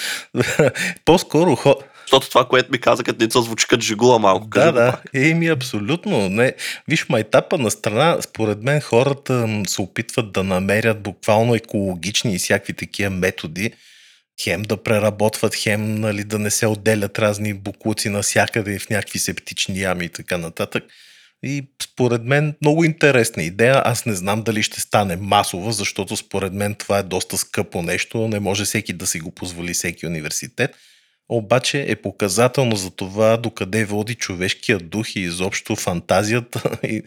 [1.05, 1.77] По-скоро хо...
[2.01, 4.47] Защото това, което ми каза, като ница звучи като жигула малко.
[4.47, 5.01] Да, Кажи да.
[5.15, 6.29] Еми, абсолютно.
[6.29, 6.55] Не.
[6.89, 12.73] Виж, майтапа на страна, според мен хората се опитват да намерят буквално екологични и всякакви
[12.73, 13.73] такива методи.
[14.43, 19.81] Хем да преработват, хем нали, да не се отделят разни буклуци навсякъде в някакви септични
[19.81, 20.85] ями и така нататък.
[21.43, 23.83] И според мен много интересна идея.
[23.85, 28.29] Аз не знам дали ще стане масова, защото според мен това е доста скъпо нещо.
[28.29, 30.77] Не може всеки да си го позволи всеки университет.
[31.29, 36.79] Обаче е показателно за това докъде води човешкия дух и изобщо фантазията.
[36.83, 37.03] И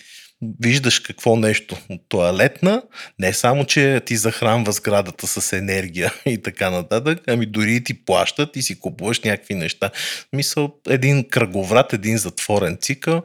[0.62, 1.78] виждаш какво нещо
[2.10, 2.84] туалетна,
[3.20, 8.56] не само, че ти захранва сградата с енергия и така нататък, ами дори ти плащат
[8.56, 9.92] и си купуваш някакви неща.
[10.34, 13.24] Мисъл, един кръговрат, един затворен цикъл.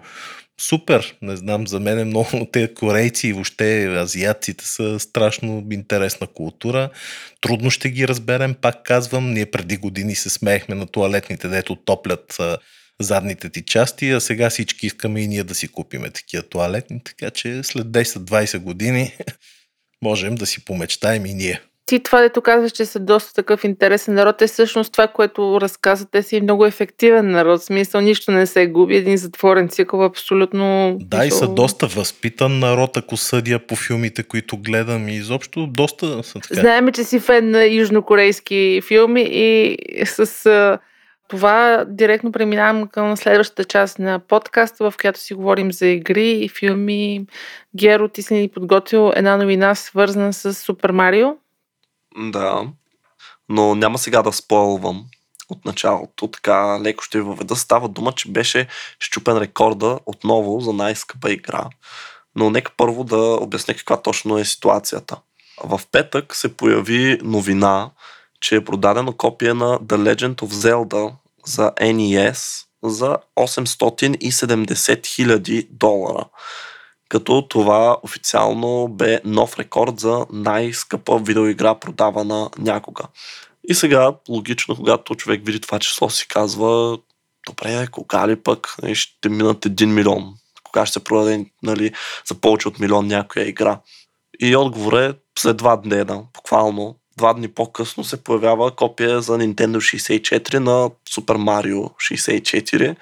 [0.61, 6.27] Супер, не знам, за мен е много те корейци и въобще азиатците са страшно интересна
[6.27, 6.91] култура.
[7.41, 9.33] Трудно ще ги разберем, пак казвам.
[9.33, 12.39] Ние преди години се смеехме на туалетните, дето топлят
[13.01, 17.31] задните ти части, а сега всички искаме и ние да си купиме такива туалетни, така
[17.31, 19.13] че след 10-20 години
[20.03, 21.61] можем да си помечтаем и ние.
[21.91, 26.23] Ти това, дето казваш, че са доста такъв интересен народ, е всъщност това, което разказвате
[26.23, 27.61] си много ефективен народ.
[27.61, 30.97] В смисъл, нищо не се губи, един затворен цикъл, абсолютно...
[31.01, 36.23] Да, и са доста възпитан народ, ако съдя по филмите, които гледам и изобщо доста
[36.23, 36.61] са така.
[36.61, 40.79] Знаеме, че си фен на южнокорейски филми и с
[41.29, 46.49] това директно преминавам към следващата част на подкаста, в която си говорим за игри и
[46.49, 47.27] филми.
[47.77, 51.29] Геро, ти си ни подготвил една новина, свързана с Супер Марио.
[52.17, 52.69] Да.
[53.49, 55.07] Но няма сега да спойлвам
[55.49, 57.57] от началото, така леко ще ви въведа.
[57.57, 58.69] Става дума, че беше
[58.99, 61.65] щупен рекорда отново за най-скъпа игра.
[62.37, 65.17] Но нека първо да обясня каква точно е ситуацията.
[65.65, 67.91] В петък се появи новина,
[68.41, 71.13] че е продадено копие на The Legend of Zelda
[71.47, 76.25] за NES за 870 000 долара.
[77.11, 83.05] Като това официално бе нов рекорд за най-скъпа видеоигра продавана някога.
[83.69, 86.99] И сега, логично, когато човек види това число, си казва,
[87.47, 90.35] добре, кога ли пък нали, ще минат 1 милион?
[90.65, 91.93] Кога ще се продаде нали,
[92.27, 93.81] за повече от милион някоя игра?
[94.41, 96.97] И отговор е след два дена, буквално.
[97.17, 102.97] Два дни по-късно се появява копия за Nintendo 64 на Super Mario 64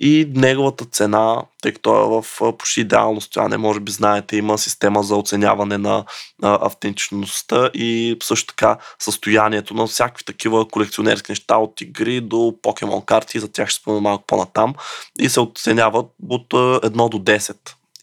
[0.00, 5.02] и неговата цена, тъй като е в почти идеално състояние, може би знаете, има система
[5.02, 6.04] за оценяване на
[6.42, 13.38] автентичността и също така състоянието на всякакви такива колекционерски неща от игри до покемон карти,
[13.38, 14.74] за тях ще спомня малко по-натам
[15.18, 17.56] и се оценяват от а, 1 до 10.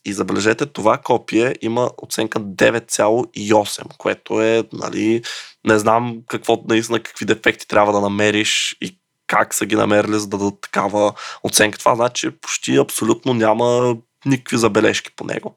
[0.05, 5.21] И забележете, това копие има оценка 9,8, което е, нали,
[5.65, 10.27] не знам какво, наистина, какви дефекти трябва да намериш и как са ги намерили, за
[10.27, 11.13] да дадат такава
[11.43, 11.79] оценка.
[11.79, 15.55] Това значи, почти абсолютно няма никакви забележки по него.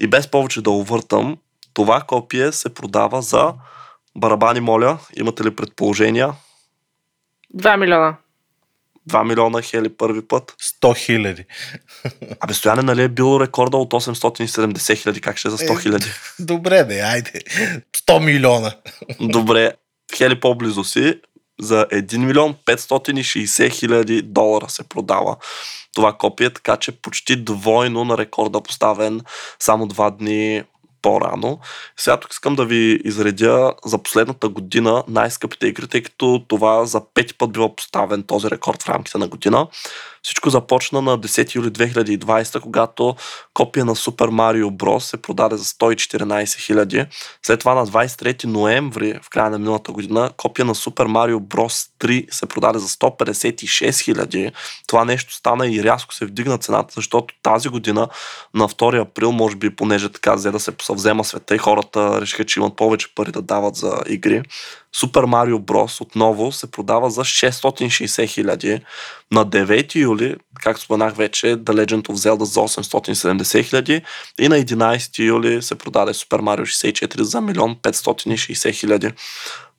[0.00, 1.36] И без повече да увъртам,
[1.74, 3.54] това копие се продава за
[4.16, 6.32] барабани, моля, имате ли предположения?
[7.54, 8.16] 2 милиона.
[9.10, 10.54] 2 милиона хели първи път.
[10.82, 11.44] 100 хиляди.
[12.40, 16.06] Абе, Стояне, нали е бил рекорда от 870 хиляди, как ще е за 100 хиляди?
[16.38, 17.32] Добре, бе, айде.
[17.96, 18.72] 100 милиона.
[19.20, 19.72] Добре,
[20.16, 21.20] хели по-близо си,
[21.60, 25.36] за 1 милион 560 хиляди долара се продава
[25.94, 29.20] това копие, така че почти двойно на рекорда поставен
[29.58, 30.62] само два дни
[31.02, 31.58] по-рано.
[31.96, 37.02] Сега тук искам да ви изредя за последната година най-скъпите игри, тъй като това за
[37.14, 39.66] пети път бива поставен този рекорд в рамките на година.
[40.26, 43.16] Всичко започна на 10 юли 2020, когато
[43.54, 44.98] копия на Super Mario Bros.
[44.98, 47.06] се продаде за 114 хиляди.
[47.42, 51.90] След това на 23 ноември, в края на миналата година, копия на Super Mario Bros.
[52.00, 54.52] 3 се продаде за 156 хиляди.
[54.86, 58.08] Това нещо стана и рязко се вдигна цената, защото тази година
[58.54, 62.44] на 2 април, може би понеже така взе да се съвзема света и хората решиха,
[62.44, 64.42] че имат повече пари да дават за игри.
[64.96, 66.00] Super Mario Bros.
[66.00, 68.80] отново се продава за 660 хиляди.
[69.32, 74.02] На 9 юли, както споменах вече, The Legend of Zelda за 870 хиляди
[74.40, 79.12] и на 11 юли се продаде Super Mario 64 за 1 560 хиляди.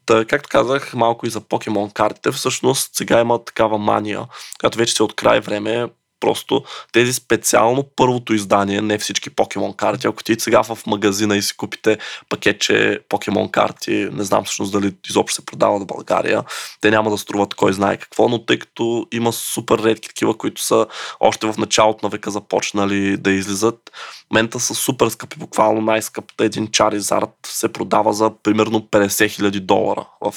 [0.06, 2.32] Та, както казах, малко и за покемон картите.
[2.32, 4.22] Всъщност сега има такава мания,
[4.60, 5.88] която вече се от край време
[6.20, 10.08] Просто тези специално първото издание, не всички покемон карти.
[10.08, 11.98] Ако ти сега в магазина и си купите
[12.30, 16.44] пакетче покемон карти, не знам всъщност дали изобщо се продават в България,
[16.82, 20.62] те няма да струват кой знае какво, но тъй като има супер редки такива, които
[20.62, 20.86] са
[21.20, 23.92] още в началото на века започнали да излизат,
[24.34, 30.06] мента са супер скъпи, буквално най-скъп един Charizard се продава за примерно 50 000 долара
[30.22, 30.36] в,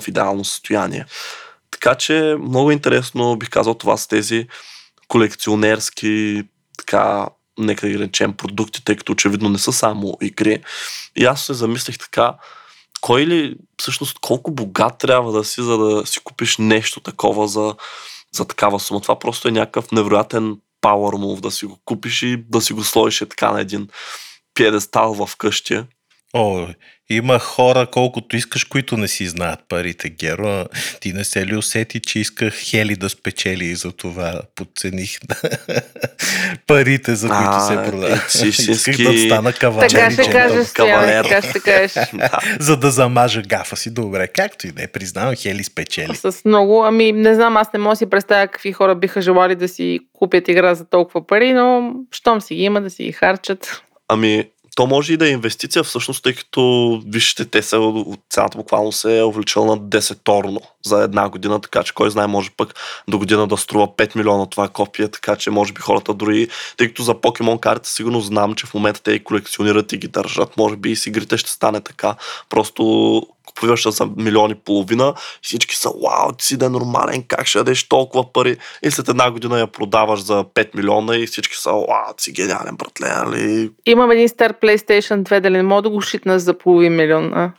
[0.00, 1.04] в идеално състояние.
[1.70, 4.46] Така че много интересно бих казал това с тези
[5.08, 6.42] колекционерски
[6.78, 7.26] така,
[7.58, 10.62] нека да речем, продукти, тъй като очевидно не са само игри.
[11.16, 12.34] И аз се замислих така,
[13.00, 17.74] кой ли, всъщност, колко богат трябва да си, за да си купиш нещо такова за,
[18.34, 19.00] за такава сума.
[19.00, 22.84] Това просто е някакъв невероятен power move да си го купиш и да си го
[22.84, 23.88] сложиш е така на един
[24.54, 25.82] пиедестал в къщи.
[26.36, 26.66] О,
[27.10, 30.64] има хора, колкото искаш, които не си знаят парите, Геро.
[31.00, 35.18] Ти не се ли усети, че исках Хели да спечели и за това подцених
[36.66, 38.34] парите, за които А, се продават.
[38.42, 39.90] е, Исках да стана кавалер.
[39.90, 41.24] Така ще кажеш, кавалер.
[41.24, 41.92] така ще кажеш.
[42.60, 43.90] За да замажа гафа си.
[43.90, 46.14] Добре, както и да е, признавам, Хели спечели.
[46.14, 49.54] С много, ами не знам, аз не мога да си представя какви хора биха желали
[49.54, 53.12] да си купят игра за толкова пари, но щом си ги има да си ги
[53.12, 53.82] харчат.
[54.08, 54.44] Ами,
[54.74, 59.18] то може и да е инвестиция всъщност, тъй като вижте, те са, цената буквално се
[59.18, 62.74] е увеличила на 10-торно за една година, така че кой знае, може пък
[63.08, 66.88] до година да струва 5 милиона това копие, така че може би хората дори, тъй
[66.88, 70.56] като за покемон карти сигурно знам, че в момента те и колекционират и ги държат,
[70.56, 72.14] може би и с игрите ще стане така,
[72.50, 73.22] просто
[73.54, 77.58] купуваш за милиони и половина всички са, вау, ти си да е нормален, как ще
[77.58, 81.70] дадеш толкова пари и след една година я продаваш за 5 милиона и всички са,
[81.72, 83.70] вау, ти си гениален, братле, нали?
[83.86, 87.34] Имам един стар PlayStation 2, дали не мога да го шитна за половин милион.
[87.34, 87.52] А?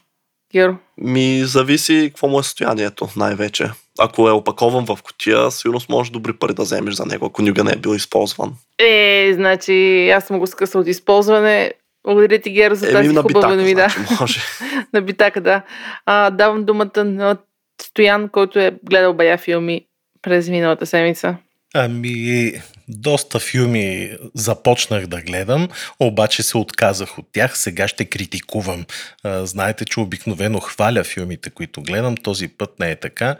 [0.53, 0.75] Геро.
[0.97, 3.71] Ми зависи какво му е състоянието най-вече.
[3.99, 7.63] Ако е опакован в котия, сигурно можеш добри пари да вземеш за него, ако никога
[7.63, 8.53] не е бил използван.
[8.79, 11.71] Е, значи аз съм го скъсал от използване.
[12.05, 13.89] Благодаря ти, Геро, за тази Еми на хубава битака, новина.
[13.89, 14.39] значи може.
[14.93, 15.61] на битака, да.
[16.05, 17.37] А, давам думата на
[17.81, 19.85] Стоян, който е гледал бая филми
[20.21, 21.37] през миналата седмица.
[21.73, 22.51] Ами,
[22.87, 27.57] доста филми започнах да гледам, обаче се отказах от тях.
[27.57, 28.85] Сега ще критикувам.
[29.23, 32.17] А, Знаете, че обикновено хваля филмите, които гледам.
[32.17, 33.35] Този път не е така.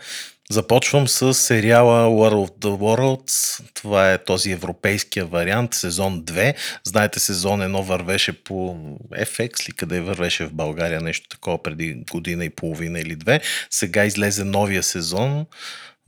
[0.52, 3.64] Започвам с сериала War of the Worlds.
[3.74, 6.56] Това е този европейския вариант, сезон 2.
[6.84, 8.76] Знаете, сезон 1 вървеше по
[9.12, 13.42] FX ли къде вървеше в България, нещо такова преди година и половина или две.
[13.70, 15.46] Сега излезе новия сезон.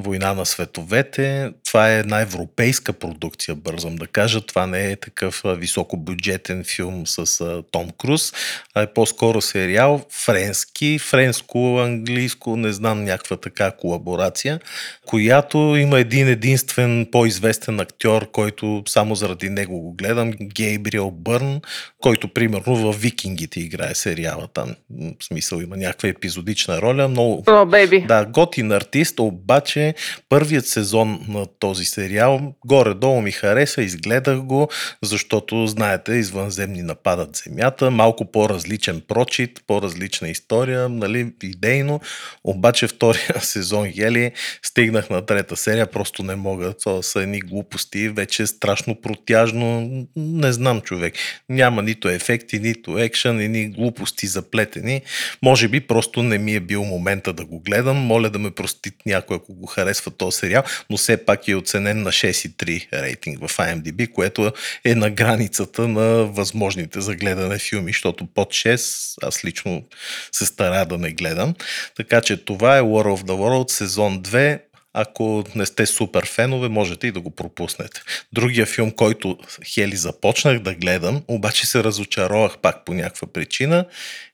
[0.03, 1.51] Война на световете.
[1.65, 4.41] Това е една европейска продукция, бързам да кажа.
[4.41, 8.33] Това не е такъв високобюджетен филм с а, Том Круз,
[8.75, 14.59] а е по-скоро сериал френски, френско-английско, не знам, някаква така колаборация,
[15.05, 21.61] която има един единствен по-известен актьор, който само заради него го гледам, Гейбриел Бърн,
[22.01, 24.75] който примерно в Викингите играе сериала там.
[25.19, 28.05] В смисъл има някаква епизодична роля, много О, бейби.
[28.07, 29.86] да, готин артист, обаче
[30.29, 34.69] първият сезон на този сериал горе-долу ми хареса, изгледах го,
[35.03, 41.99] защото, знаете, извънземни нападат земята, малко по-различен прочит, по-различна история, нали, идейно,
[42.43, 44.31] обаче втория сезон ели
[44.63, 49.89] стигнах на трета серия, просто не мога, това са едни глупости, вече е страшно протяжно,
[50.15, 51.13] не знам човек,
[51.49, 55.01] няма нито ефекти, нито екшън, едни глупости заплетени,
[55.43, 57.97] може би просто не ми е бил момента да го гледам.
[57.97, 62.01] Моля да ме прости някой, ако го харесва този сериал, но все пак е оценен
[62.03, 64.51] на 6,3 рейтинг в IMDb, което
[64.85, 69.83] е на границата на възможните за гледане филми, защото под 6 аз лично
[70.31, 71.55] се старая да не гледам.
[71.95, 74.59] Така че това е War of the World сезон 2.
[74.93, 78.01] Ако не сте супер фенове, можете и да го пропуснете.
[78.33, 83.85] Другия филм, който Хели започнах да гледам, обаче се разочаровах пак по някаква причина,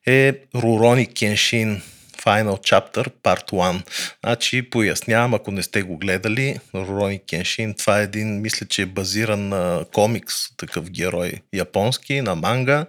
[0.05, 1.81] е Рурони Кеншин
[2.25, 3.81] Final Chapter Part 1.
[4.25, 8.85] Значи, пояснявам, ако не сте го гледали, Рурони Кеншин, това е един, мисля, че е
[8.85, 12.85] базиран на комикс, такъв герой японски, на манга.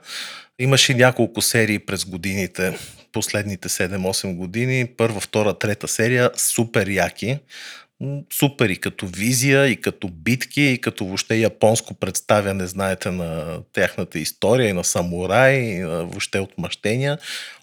[0.58, 2.78] Имаше няколко серии през годините,
[3.12, 4.86] последните 7-8 години.
[4.96, 7.38] Първа, втора, трета серия, супер яки.
[8.32, 14.18] Супер и като визия, и като битки, и като въобще японско представяне, знаете, на тяхната
[14.18, 17.18] история, и на самурай, и на въобще отмъщения.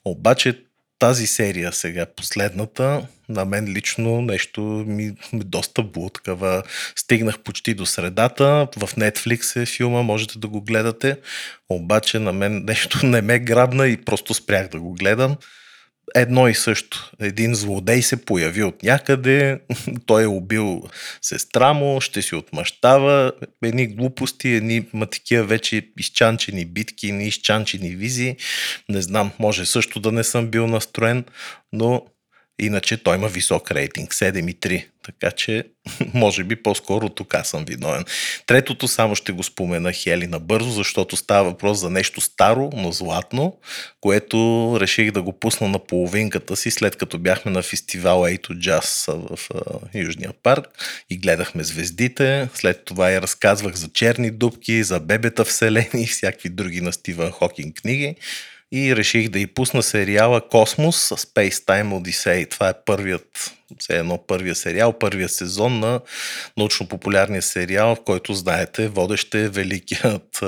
[0.06, 0.64] Обаче
[1.02, 6.64] тази серия сега, последната, на мен лично нещо ми, ми доста блудкава.
[6.96, 8.68] Стигнах почти до средата.
[8.78, 11.18] В Netflix е филма, можете да го гледате.
[11.70, 15.36] Обаче на мен нещо не ме грабна и просто спрях да го гледам.
[16.16, 17.12] Едно и също.
[17.20, 19.60] Един злодей се появи от някъде,
[20.06, 20.84] той е убил
[21.22, 23.32] сестра му, ще си отмъщава,
[23.64, 28.36] едни глупости, едни ма такива вече изчанчени битки, не изчанчени визии.
[28.90, 31.24] Не знам, може също да не съм бил настроен,
[31.74, 32.06] но
[32.62, 34.86] Иначе той има висок рейтинг 7,3.
[35.04, 35.64] Така че,
[36.14, 38.06] може би по-скоро тук аз съм виновен.
[38.48, 43.58] Третото само ще го спомена Хели набързо, защото става въпрос за нещо старо, но златно,
[44.02, 44.38] което
[44.80, 49.50] реших да го пусна на половинката си, след като бяхме на фестивал to Jazz в
[49.96, 50.68] Южния парк
[51.10, 52.50] и гледахме звездите.
[52.54, 57.32] След това я разказвах за черни дубки, за бебета вселени и всякакви други на Стивън
[57.32, 58.16] Хокинг книги
[58.72, 62.50] и реших да и пусна сериала Космос Space Time Odyssey.
[62.50, 66.02] Това е първият, все едно първия сериал, първия сезон на
[66.58, 70.44] научно-популярния сериал, в който знаете, водещ е великият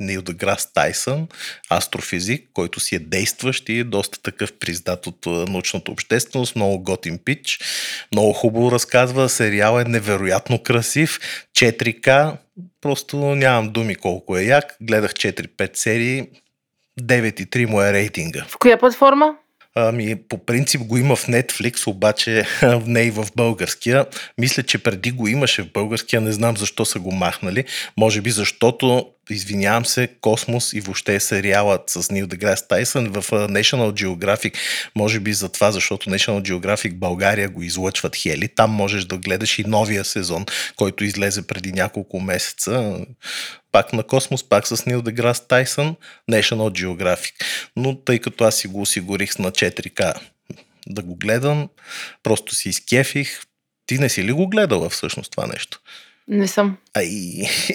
[0.00, 1.28] Нил Деграс Тайсън,
[1.70, 7.18] астрофизик, който си е действащ и е доста такъв признат от научната общественост, много готин
[7.24, 7.58] пич,
[8.12, 11.18] много хубаво разказва, сериал е невероятно красив,
[11.56, 12.36] 4K,
[12.80, 16.26] просто нямам думи колко е як, гледах 4-5 серии,
[17.00, 18.44] 9,3 му е рейтинга.
[18.48, 19.36] В коя платформа?
[19.76, 22.46] Ами, по принцип го има в Netflix, обаче
[22.86, 24.06] не и в българския.
[24.38, 27.64] Мисля, че преди го имаше в българския, не знам защо са го махнали.
[27.96, 34.04] Може би защото, извинявам се, Космос и въобще сериалът с Нил Деграс Тайсън в National
[34.04, 34.56] Geographic.
[34.94, 38.48] Може би за това, защото National Geographic България го излъчват хели.
[38.48, 40.46] Там можеш да гледаш и новия сезон,
[40.76, 42.98] който излезе преди няколко месеца
[43.72, 45.96] пак на Космос, пак с Нил Деграс Тайсън,
[46.30, 47.32] National Geographic.
[47.76, 50.14] Но тъй като аз си го осигурих на 4К
[50.86, 51.68] да го гледам,
[52.22, 53.40] просто си изкефих.
[53.86, 55.80] Ти не си ли го гледала всъщност това нещо?
[56.28, 56.76] Не съм.
[56.94, 57.10] Ай,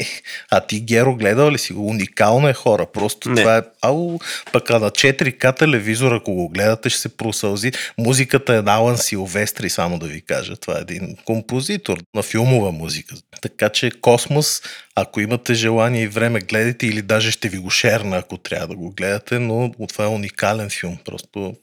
[0.52, 1.88] а ти Геро гледал ли си го?
[1.88, 2.86] Уникално е хора.
[2.94, 3.42] Просто Не.
[3.42, 3.62] това е...
[3.82, 4.20] Ау,
[4.54, 7.72] пък а на 4К телевизор, ако го гледате, ще се просълзи.
[7.98, 10.56] Музиката е на Алан Силвестри, само да ви кажа.
[10.56, 13.16] Това е един композитор на филмова музика.
[13.42, 14.62] Така че Космос,
[14.96, 18.76] ако имате желание и време, гледайте или даже ще ви го шерна, ако трябва да
[18.76, 20.98] го гледате, но това е уникален филм.
[21.06, 21.56] Просто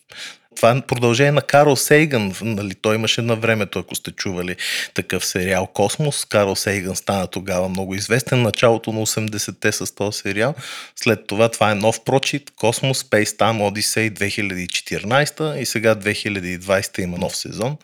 [0.57, 2.33] това е продължение на Карл Сейган.
[2.43, 4.57] Нали, той имаше на времето, ако сте чували
[4.95, 6.25] такъв сериал Космос.
[6.25, 8.43] Карл Сейган стана тогава много известен.
[8.43, 10.55] Началото на 80-те с този сериал.
[10.97, 12.51] След това това е нов прочит.
[12.51, 17.77] Космос Space Time Odyssey 2014 и сега 2020 има нов сезон.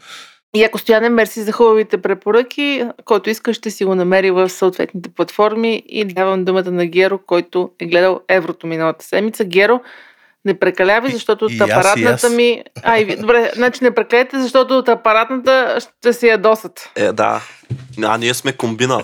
[0.55, 5.09] И ако стояне мерси за хубавите препоръки, който иска ще си го намери в съответните
[5.09, 9.45] платформи и давам думата на Геро, който е гледал Еврото миналата седмица.
[9.45, 9.81] Геро,
[10.45, 12.33] не прекалявай, защото от и аз, и апаратната аз.
[12.33, 12.63] ми...
[12.83, 16.91] Ай, ви- добре, значи не прекаляйте, защото от апаратната ще се ядосат.
[16.97, 17.41] Е, да.
[18.05, 19.03] А ние сме комбина.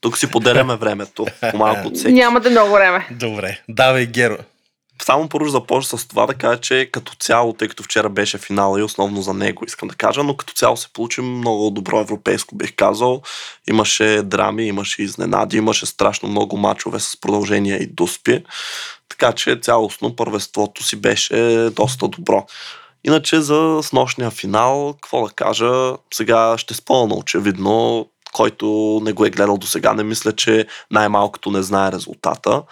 [0.00, 1.26] Тук си поделяме времето.
[1.50, 2.12] По малко от всеки.
[2.12, 3.06] Нямате много време.
[3.10, 4.36] Добре, давай Геро.
[5.02, 8.78] Само първо започна с това да кажа, че като цяло, тъй като вчера беше финал
[8.78, 12.56] и основно за него искам да кажа, но като цяло се получи много добро европейско,
[12.56, 13.22] бих казал.
[13.70, 18.44] Имаше драми, имаше изненади, имаше страшно много мачове с продължения и дуспи.
[19.08, 22.46] Така че цялостно първенството си беше доста добро.
[23.04, 29.30] Иначе за снощния финал, какво да кажа, сега ще спомня очевидно, който не го е
[29.30, 32.62] гледал до сега, не мисля, че най-малкото не знае резултата.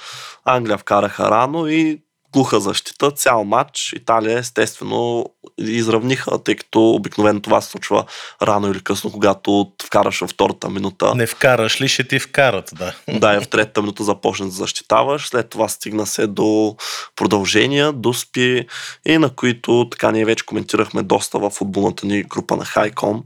[0.44, 2.00] Англия вкараха рано и
[2.34, 3.92] глуха защита, цял матч.
[3.96, 5.26] Италия естествено
[5.58, 8.04] изравниха, тъй като обикновено това се случва
[8.42, 11.14] рано или късно, когато вкараш във втората минута.
[11.14, 12.94] Не вкараш ли, ще ти вкарат, да.
[13.08, 15.28] Да, и в третата минута започна да защитаваш.
[15.28, 16.76] След това стигна се до
[17.16, 18.66] продължения, доспи
[19.06, 23.22] и на които така ние вече коментирахме доста в футболната ни група на Хайком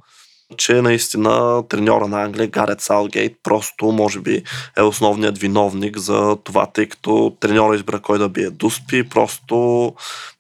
[0.57, 4.43] че наистина треньора на Англия, Гарет Салгейт, просто може би
[4.77, 9.95] е основният виновник за това, тъй като треньора избра кой да бие Дуспи, просто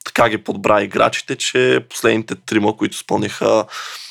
[0.08, 3.64] така ги подбра играчите, че последните трима, които изпълниха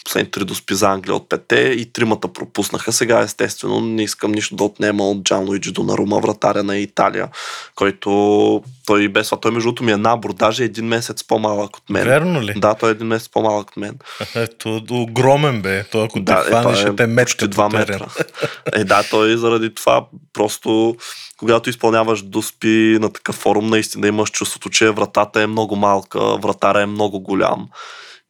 [0.06, 2.92] последните три доспи за Англия от пете и тримата пропуснаха.
[2.92, 7.28] Сега естествено не искам нищо да отнема от Джан Луиджи Донарума, вратаря на Италия,
[7.76, 11.90] който той без това, той между другото ми е набор, даже един месец по-малък от
[11.90, 12.04] мен.
[12.04, 12.54] Верно ли?
[12.58, 14.00] Да, той е един месец по-малък от мен.
[14.36, 15.84] Ето, огромен бе.
[15.84, 18.06] Той ако Да, те е, хване, той ще е те мечка почти 2 по терена.
[18.06, 18.26] метра.
[18.74, 20.96] Е, да, той заради това просто,
[21.38, 26.82] когато изпълняваш дуспи на такъв форум, наистина имаш чувството, че вратата е много малка, вратара
[26.82, 27.70] е много голям.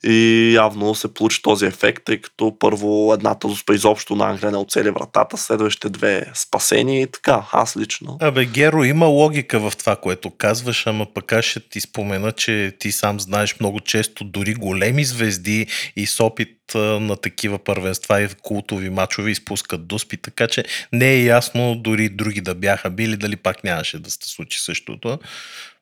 [0.04, 4.58] И явно се получи този ефект, тъй като първо едната дуспа изобщо на Англия не
[4.58, 8.18] оцели вратата, следващите две спасени и така, аз лично.
[8.22, 12.74] Абе, Геро, има логика в това, което казваш, ама пък аз ще ти спомена, че
[12.80, 18.28] ти сам знаеш много често дори големи звезди и с опит на такива първенства и
[18.42, 23.36] култови мачове изпускат дуспи, така че не е ясно дори други да бяха били, дали
[23.36, 25.20] пак нямаше да се случи същото.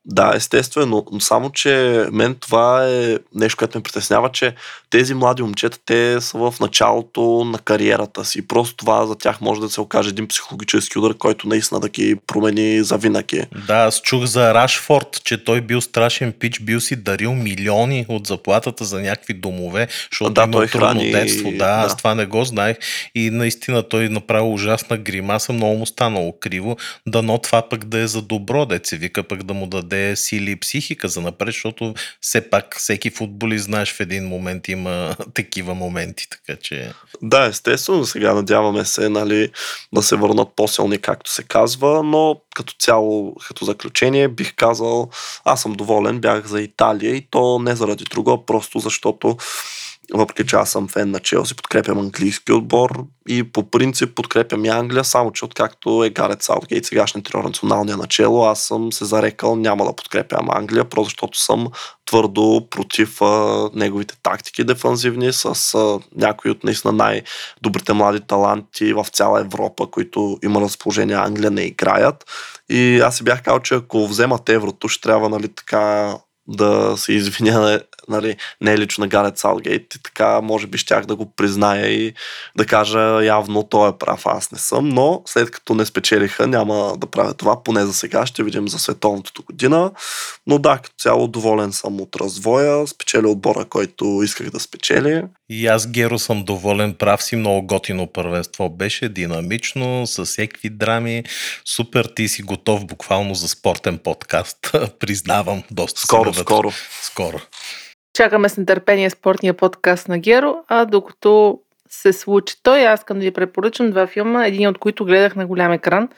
[0.07, 4.55] Да, естествено, но само, че мен това е нещо, което ме притеснява, че
[4.89, 8.47] тези млади момчета, те са в началото на кариерата си.
[8.47, 12.15] Просто това за тях може да се окаже един психологически удар, който наистина да ги
[12.27, 13.43] промени за винаги.
[13.67, 18.27] Да, аз чух за Рашфорд, че той бил страшен пич, бил си дарил милиони от
[18.27, 21.51] заплатата за някакви домове, защото Да, има трудно храни- детство.
[21.51, 21.83] Да, да.
[21.85, 22.77] аз това не го знаех
[23.15, 26.77] и наистина той направи ужасна гримаса, много му станало криво.
[27.07, 30.51] Дано това пък да е за добро, де се вика пък да му даде сили
[30.51, 35.75] и психика за напред, защото все пак всеки футболист, знаеш, в един момент има такива
[35.75, 36.93] моменти, така че...
[37.21, 39.51] Да, естествено, сега надяваме се нали,
[39.93, 45.09] да се върнат по-силни, както се казва, но като цяло, като заключение, бих казал,
[45.45, 49.37] аз съм доволен, бях за Италия и то не заради друго, просто защото
[50.13, 54.67] въпреки че аз съм фен на Челси, подкрепям английски отбор и по принцип подкрепям и
[54.67, 59.05] Англия, само че откакто е Гарет Саутгейт, сегашният треньор на националния начало, аз съм се
[59.05, 61.67] зарекал няма да подкрепям Англия, просто защото съм
[62.05, 65.45] твърдо против а, неговите тактики дефанзивни с
[65.75, 71.61] а, някои от наистина най-добрите млади таланти в цяла Европа, които има разположение Англия не
[71.61, 72.25] играят.
[72.69, 76.15] И аз си бях казал, че ако вземат еврото, ще трябва нали, така
[76.47, 81.05] да се извиня, нали, не е лично на Гарет Саутгейт и така може би щях
[81.05, 82.13] да го призная и
[82.57, 86.93] да кажа явно той е прав, аз не съм, но след като не спечелиха няма
[86.97, 89.91] да правя това, поне за сега ще видим за световното година,
[90.47, 95.23] но да, като цяло доволен съм от развоя, спечели отбора, който исках да спечели.
[95.49, 101.23] И аз, Геро, съм доволен, прав си, много готино първенство беше, динамично, с всеки драми.
[101.65, 104.57] Супер, ти си готов буквално за спортен подкаст,
[104.99, 106.53] признавам, доста Скоро, навътре.
[106.53, 106.71] скоро.
[107.01, 107.37] Скоро.
[108.13, 111.59] Чакаме с нетърпение спортния подкаст на Геро, а докато
[111.89, 115.47] се случи той, аз искам да ви препоръчам два филма, един от които гледах на
[115.47, 116.09] голям екран.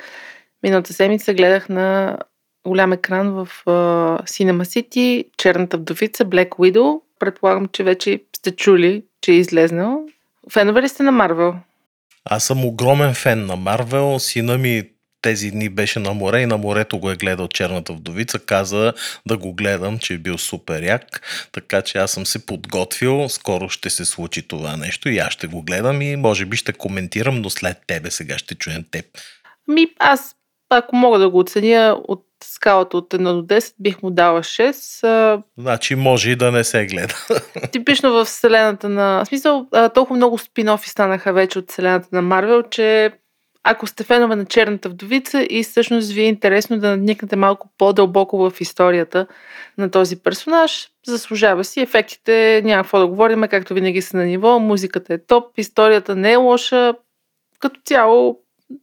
[0.64, 2.18] Миналата седмица гледах на
[2.68, 7.02] голям екран в uh, Cinema City, Черната вдовица, Black Widow.
[7.20, 10.02] Предполагам, че вече сте чули, че е излезнал.
[10.54, 11.56] Фенове ли сте на Марвел?
[12.26, 14.20] Аз съм огромен фен на Марвел.
[14.20, 14.84] Сина ми
[15.28, 18.40] тези дни беше на море и на морето го е гледал Черната вдовица.
[18.40, 18.94] Каза
[19.26, 21.22] да го гледам, че е бил супер як.
[21.52, 23.30] Така че аз съм се подготвил.
[23.30, 26.74] Скоро ще се случи това нещо и аз ще го гледам и може би ще
[26.74, 29.06] коментирам, но след тебе сега ще чуем теб.
[29.68, 30.36] Ми, аз,
[30.70, 35.08] ако мога да го оценя от скалата от 1 до 10, бих му дала 6.
[35.08, 37.16] А, Значи може и да не се гледа.
[37.72, 39.24] типично в вселената на...
[39.26, 43.12] В смисъл, толкова много спин-офи станаха вече от вселената на Марвел, че
[43.70, 48.38] ако сте фенове на Черната вдовица и всъщност ви е интересно да надникнете малко по-дълбоко
[48.38, 49.28] в историята
[49.78, 51.82] на този персонаж, заслужава си.
[51.82, 56.32] Ефектите няма какво да говорим, както винаги са на ниво, музиката е топ, историята не
[56.32, 56.94] е лоша.
[57.60, 58.40] Като цяло,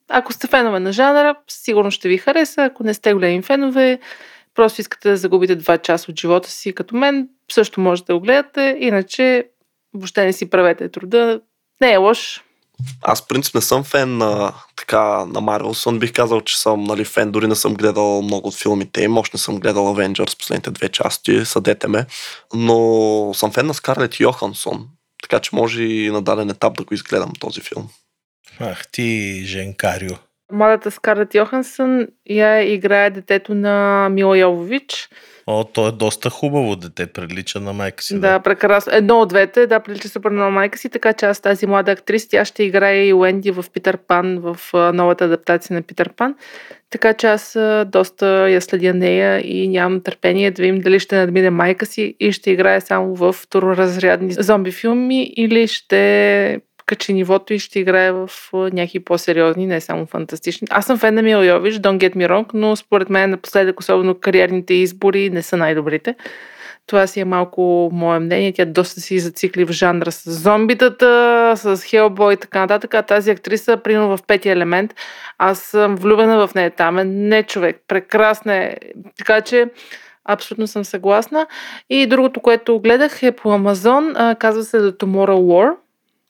[0.08, 2.62] ако сте фенове на жанра, сигурно ще ви хареса.
[2.62, 3.98] Ако не сте големи фенове,
[4.54, 8.20] просто искате да загубите 2 часа от живота си като мен, също можете да го
[8.20, 8.76] гледате.
[8.80, 9.48] Иначе,
[9.94, 11.40] въобще не си правете труда.
[11.80, 12.43] Не е лош.
[13.02, 15.98] Аз в принцип не съм фен на, така, на Marvel.
[15.98, 19.18] Бих казал, че съм нали, фен, дори не съм гледал много от филмите им.
[19.18, 22.06] Още не съм гледал Avengers последните две части, съдете ме.
[22.54, 24.88] Но съм фен на Скарлет Йохансон.
[25.22, 27.88] Така че може и на даден етап да го изгледам този филм.
[28.60, 30.14] Ах ти, Женкарио.
[30.52, 35.08] Младата Скарлет Йохансън я играе детето на Мила Йовович.
[35.46, 38.20] О, то е доста хубаво дете, прилича на майка си.
[38.20, 38.92] Да, прекрасно.
[38.94, 42.28] Едно от двете, да, прилича супер на майка си, така че аз тази млада актриса,
[42.30, 44.58] тя ще играе и Уенди в Питър Пан, в
[44.94, 46.34] новата адаптация на Питър Пан.
[46.90, 51.50] Така че аз доста я следя нея и нямам търпение да видим дали ще надмине
[51.50, 57.58] майка си и ще играе само в второразрядни зомби филми или ще качи нивото и
[57.58, 60.68] ще играе в някакви по-сериозни, не само фантастични.
[60.70, 64.14] Аз съм фен на Мил Йович, don't get me wrong, но според мен напоследък, особено
[64.14, 66.14] кариерните избори, не са най-добрите.
[66.86, 68.52] Това си е малко мое мнение.
[68.52, 72.94] Тя доста си зацикли в жанра с зомбитата, с Хелбой и така нататък.
[72.94, 74.94] А тази актриса, примерно в петия елемент,
[75.38, 76.70] аз съм влюбена в нея.
[76.70, 77.76] Там е не човек.
[77.88, 78.76] Прекрасна е.
[79.18, 79.66] Така че
[80.24, 81.46] абсолютно съм съгласна.
[81.90, 84.14] И другото, което гледах е по Амазон.
[84.38, 85.74] Казва се The Tomorrow War.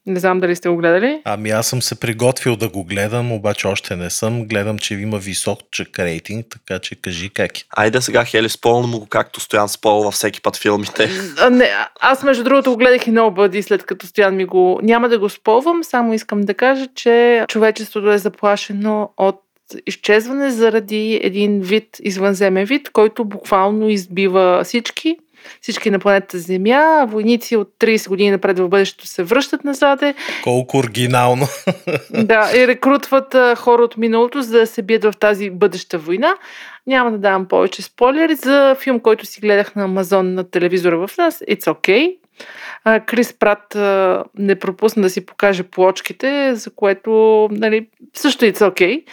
[0.07, 1.21] Не знам дали сте го гледали.
[1.25, 4.45] Ами аз съм се приготвил да го гледам, обаче още не съм.
[4.45, 7.63] Гледам, че има висок чак рейтинг, така че кажи как е.
[7.77, 11.11] Айде сега, Хели, спълна му го, както Стоян спълва всеки път филмите.
[11.39, 14.81] А, не, аз между другото го гледах и Nobody, след като Стоян ми го...
[14.83, 19.41] Няма да го сполвам, само искам да кажа, че човечеството е заплашено от
[19.87, 25.17] изчезване заради един вид, извънземен вид, който буквално избива всички.
[25.61, 30.79] Всички на планетата Земя, войници от 30 години напред в бъдещето се връщат назаде, Колко
[30.79, 31.47] оригинално.
[32.11, 36.35] да, и рекрутват хора от миналото, за да се бият в тази бъдеща война.
[36.87, 41.11] Няма да давам повече спойлери за филм, който си гледах на Амазон на телевизора в
[41.19, 41.43] нас.
[41.51, 42.17] It's okay.
[43.07, 43.75] Крис Прат
[44.39, 47.11] не пропусна да си покаже плочките, за което
[47.51, 49.05] нали, също it's okay.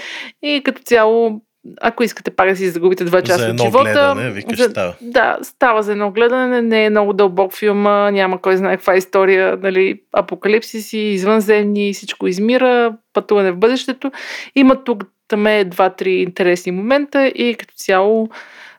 [0.44, 1.42] И като цяло
[1.82, 3.84] ако искате пак да си загубите два часа за от живота.
[3.84, 4.94] Гледане, викаш, за, става.
[5.02, 7.84] Да, става за едно гледане, не е много дълбок филм,
[8.14, 14.12] няма кой знае каква история, нали, апокалипсиси, извънземни, всичко измира, пътуване в бъдещето.
[14.56, 18.30] Има тук там е два-три интересни момента и като цяло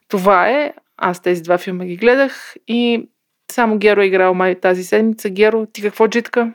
[0.08, 0.72] това е.
[0.96, 3.08] Аз тези два филма ги гледах и
[3.52, 5.30] само Геро е играл май тази седмица.
[5.30, 6.52] Геро, ти какво джитка?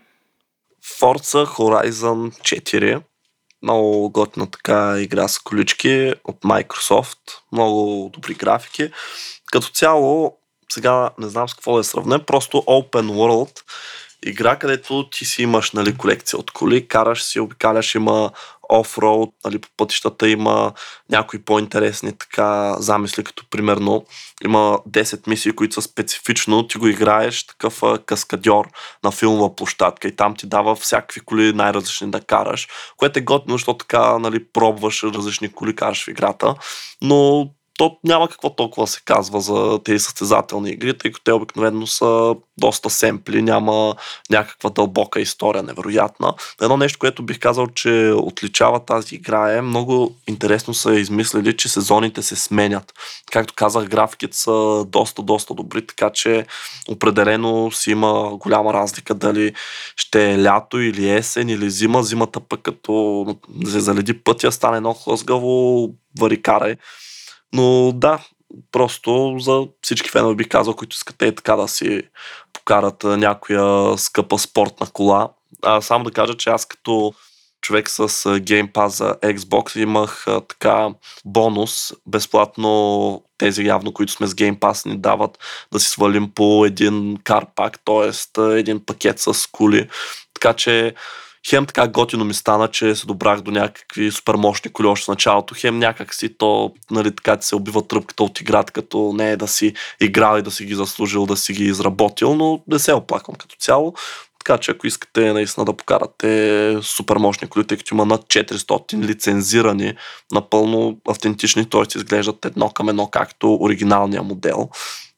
[0.84, 3.01] Forza Horizon 4
[3.64, 7.18] много готина така игра с колички от Microsoft.
[7.51, 8.91] Много добри графики.
[9.51, 10.38] Като цяло,
[10.72, 13.62] сега не знам с какво да я сравня, просто Open World
[14.26, 18.32] игра, където ти си имаш нали, колекция от коли, караш си, обикаляш, има
[18.70, 20.74] офроуд, нали, по пътищата има
[21.09, 24.05] някои по-интересни така замисли, като примерно
[24.45, 28.68] има 10 мисии, които са специфично, ти го играеш такъв каскадьор
[29.03, 33.57] на филмова площадка и там ти дава всякакви коли най-различни да караш, което е готино,
[33.57, 36.55] защото така нали, пробваш различни коли, караш в играта,
[37.01, 41.88] но то няма какво толкова се казва за тези състезателни игри, тъй като те обикновено
[41.88, 43.95] са доста семпли, няма
[44.30, 46.34] някаква дълбока история, невероятна.
[46.61, 51.69] Едно нещо, което бих казал, че отличава тази игра е много интересно са измислили, че
[51.69, 52.93] сезоните се сменят.
[53.32, 56.45] Както казах, графиките са доста, доста добри, така че
[56.88, 59.53] определено си има голяма разлика дали
[59.95, 62.03] ще е лято или есен или зима.
[62.03, 63.25] Зимата пък като
[63.65, 66.75] се заледи пътя, стане много хлъзгаво, варикарай.
[67.53, 68.19] Но да,
[68.71, 72.01] просто за всички фенове бих казал, които искат е така да си
[72.53, 75.29] покарат някоя скъпа спортна кола.
[75.63, 77.13] А, само да кажа, че аз като
[77.61, 80.89] човек с Game Pass за Xbox имах а, така
[81.25, 85.37] бонус, безплатно тези явно, които сме с Game Pass ни дават
[85.73, 88.41] да си свалим по един карпак, т.е.
[88.41, 89.89] един пакет с коли.
[90.33, 90.95] Така че
[91.49, 95.07] хем така готино ми стана, че се добрах до някакви супер мощни коли още в
[95.07, 99.31] началото, хем някак си то, нали, така ти се убива тръпката от играта, като не
[99.31, 102.79] е да си играл и да си ги заслужил, да си ги изработил, но не
[102.79, 103.93] се оплаквам като цяло.
[104.39, 108.99] Така че ако искате наистина да покарате супер мощни коли, тъй като има над 400
[108.99, 109.93] лицензирани,
[110.31, 111.97] напълно автентични, т.е.
[111.97, 114.69] изглеждат едно към едно, както оригиналния модел.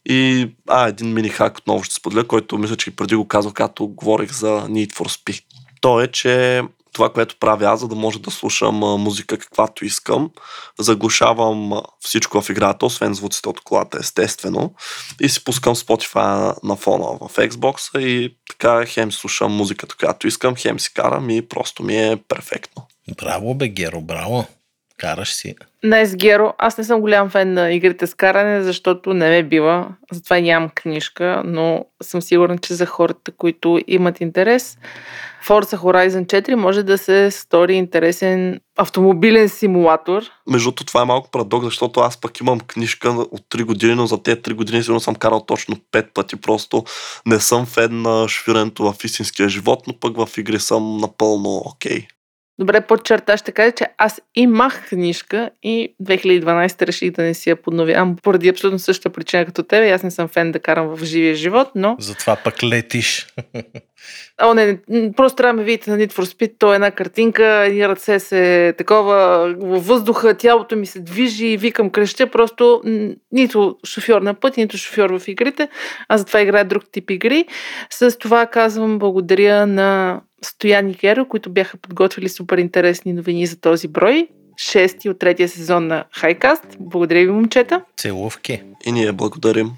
[0.05, 3.87] И а, един мини хак отново ще споделя, който мисля, че преди го казах, когато
[3.87, 5.43] говорих за Need for Speed
[5.81, 6.61] то е, че
[6.93, 10.31] това, което правя аз, за да може да слушам музика каквато искам,
[10.79, 14.73] заглушавам всичко в играта, освен звуците от колата, естествено,
[15.21, 20.55] и си пускам Spotify на фона в Xbox и така хем слушам музиката, която искам,
[20.55, 22.87] хем си карам и просто ми е перфектно.
[23.17, 24.45] Браво, бе, Геро, браво.
[24.97, 25.55] Караш си.
[25.83, 29.87] Днес, Геро, аз не съм голям фен на игрите с каране, защото не ме бива,
[30.11, 34.77] затова нямам книжка, но съм сигурна, че за хората, които имат интерес,
[35.47, 40.23] Forza Horizon 4 може да се стори интересен автомобилен симулатор.
[40.49, 44.23] Между това е малко парадокс, защото аз пък имам книжка от 3 години, но за
[44.23, 46.35] тези 3 години сигурно съм карал точно 5 пъти.
[46.35, 46.83] Просто
[47.25, 51.97] не съм фен на швиренето в истинския живот, но пък в игри съм напълно окей.
[51.97, 52.07] Okay.
[52.59, 57.49] Добре, под черта ще кажа, че аз имах книжка и 2012 реших да не си
[57.49, 59.91] я подновявам поради абсолютно същата причина като тебе.
[59.91, 61.95] Аз не съм фен да карам в живия живот, но...
[61.99, 63.27] Затова пък летиш.
[64.41, 64.79] О, не,
[65.15, 66.53] просто трябва да ме видите на Need for Speed.
[66.59, 71.57] То е една картинка, едни ръце се такова във въздуха, тялото ми се движи и
[71.57, 72.27] викам креща.
[72.27, 72.81] Просто
[73.31, 75.69] нито шофьор на път, нито шофьор в игрите,
[76.09, 77.45] а затова играя друг тип игри.
[77.89, 83.59] С това казвам благодаря на Стоян и Геро, които бяха подготвили супер интересни новини за
[83.59, 84.27] този брой.
[84.57, 86.77] Шести от третия сезон на Хайкаст.
[86.79, 87.81] Благодаря ви, момчета.
[87.97, 88.61] Целувки.
[88.85, 89.71] И ние благодарим.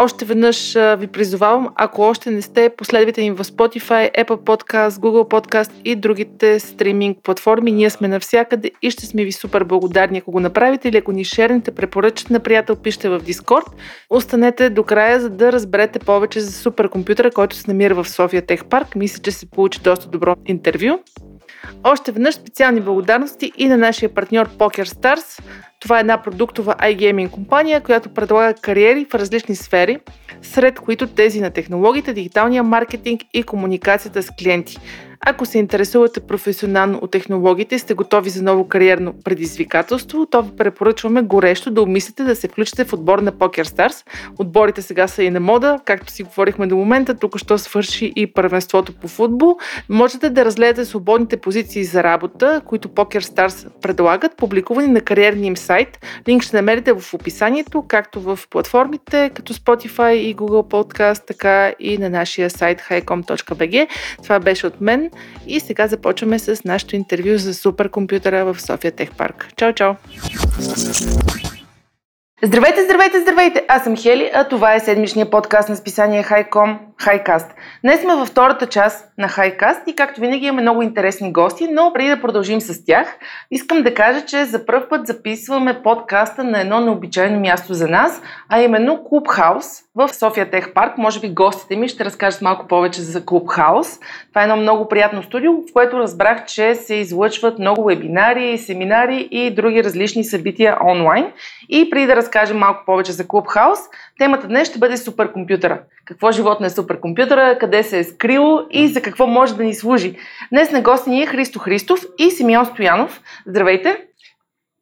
[0.00, 5.28] Още веднъж ви призовавам, ако още не сте, последвайте ни в Spotify, Apple Podcast, Google
[5.30, 7.72] Podcast и другите стриминг платформи.
[7.72, 11.24] Ние сме навсякъде и ще сме ви супер благодарни, ако го направите или ако ни
[11.24, 13.66] шернете, препоръчате на приятел, пишете в Discord.
[14.10, 18.64] Останете до края, за да разберете повече за суперкомпютъра, който се намира в София Тех
[18.64, 18.96] Парк.
[18.96, 20.98] Мисля, че се получи доста добро интервю.
[21.84, 25.42] Още веднъж специални благодарности и на нашия партньор PokerStars.
[25.80, 29.98] Това е една продуктова iGaming компания, която предлага кариери в различни сфери,
[30.42, 34.78] сред които тези на технологиите, дигиталния маркетинг и комуникацията с клиенти.
[35.20, 40.50] Ако се интересувате професионално от технологиите и сте готови за ново кариерно предизвикателство, то ви
[40.56, 44.06] препоръчваме горещо да умислите да се включите в отбор на Poker Stars.
[44.38, 48.32] Отборите сега са и на мода, както си говорихме до момента, тук що свърши и
[48.32, 49.58] първенството по футбол.
[49.88, 55.56] Можете да разгледате свободните позиции за работа, които Poker Stars предлагат, публикувани на кариерния им
[55.56, 56.06] сайт.
[56.28, 61.98] Линк ще намерите в описанието, както в платформите, като Spotify и Google Podcast, така и
[61.98, 63.88] на нашия сайт highcom.bg.
[64.22, 65.07] Това беше от мен
[65.46, 69.48] и сега започваме с нашото интервю за суперкомпютъра в София Тех Парк.
[69.56, 69.94] Чао, чао!
[72.42, 73.64] Здравейте, здравейте, здравейте!
[73.68, 77.46] Аз съм Хели, а това е седмичния подкаст на списание Highcom Highcast.
[77.84, 81.92] Днес сме във втората част на Highcast и както винаги имаме много интересни гости, но
[81.94, 83.18] преди да продължим с тях,
[83.50, 88.22] искам да кажа, че за първ път записваме подкаста на едно необичайно място за нас,
[88.48, 90.98] а именно Клубхаус в София Тех Парк.
[90.98, 93.98] Може би гостите ми ще разкажат малко повече за Клубхаус.
[94.28, 99.28] Това е едно много приятно студио, в което разбрах, че се излъчват много вебинари, семинари
[99.30, 101.32] и други различни събития онлайн.
[101.68, 103.78] И преди да разкажем малко повече за Клубхаус,
[104.18, 105.80] темата днес ще бъде суперкомпютъра.
[106.08, 110.16] Какво животно е суперкомпютъра, къде се е скрил и за какво може да ни служи.
[110.52, 113.20] Днес на гости ни е Христо Христов и Симеон Стоянов.
[113.46, 114.04] Здравейте!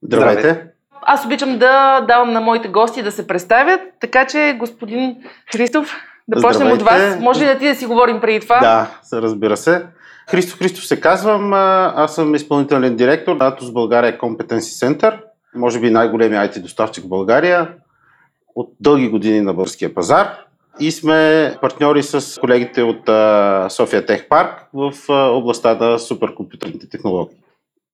[0.03, 0.67] Здравейте!
[1.03, 5.17] Аз обичам да давам на моите гости да се представят, така че господин
[5.53, 5.97] Христов,
[6.29, 7.21] да почнем от вас.
[7.21, 8.61] Може ли да ти да си говорим преди това?
[8.61, 9.87] Да, разбира се.
[10.31, 11.53] Христо Христов се казвам.
[11.53, 15.21] Аз съм изпълнителен директор на Atos България Competency Center.
[15.55, 17.69] Може би най-големия IT доставчик в България.
[18.55, 20.46] От дълги години на българския пазар.
[20.81, 23.03] И сме партньори с колегите от
[23.73, 27.37] София Тех Парк в областта на суперкомпютърните технологии.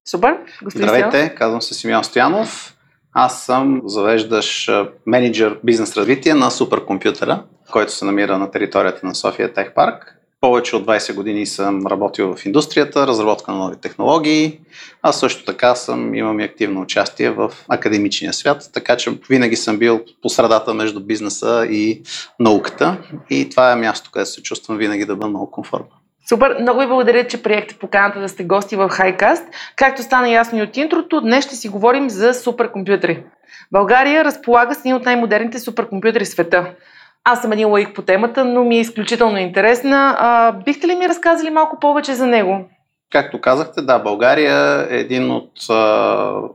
[0.08, 0.38] Супер.
[0.62, 2.76] Господин Здравейте, казвам се Симеон Стоянов.
[3.12, 4.70] Аз съм завеждащ
[5.06, 10.18] менеджер бизнес развитие на суперкомпютъра, който се намира на територията на София Тех Парк.
[10.42, 14.60] Повече от 20 години съм работил в индустрията, разработка на нови технологии,
[15.02, 19.78] а също така съм, имам и активно участие в академичния свят, така че винаги съм
[19.78, 22.02] бил по средата между бизнеса и
[22.40, 22.96] науката
[23.30, 25.96] и това е място, където се чувствам винаги да бъда много комфортно.
[26.28, 29.44] Супер, много ви благодаря, че приехте поканата да сте гости в Хайкаст.
[29.76, 33.24] Както стана ясно и от интрото, днес ще си говорим за суперкомпютри.
[33.72, 36.74] България разполага с един от най-модерните суперкомпютри в света.
[37.24, 40.16] Аз съм един лаик по темата, но ми е изключително интересна.
[40.18, 42.68] А, бихте ли ми разказали малко повече за него?
[43.12, 45.50] Както казахте, да, България е един от,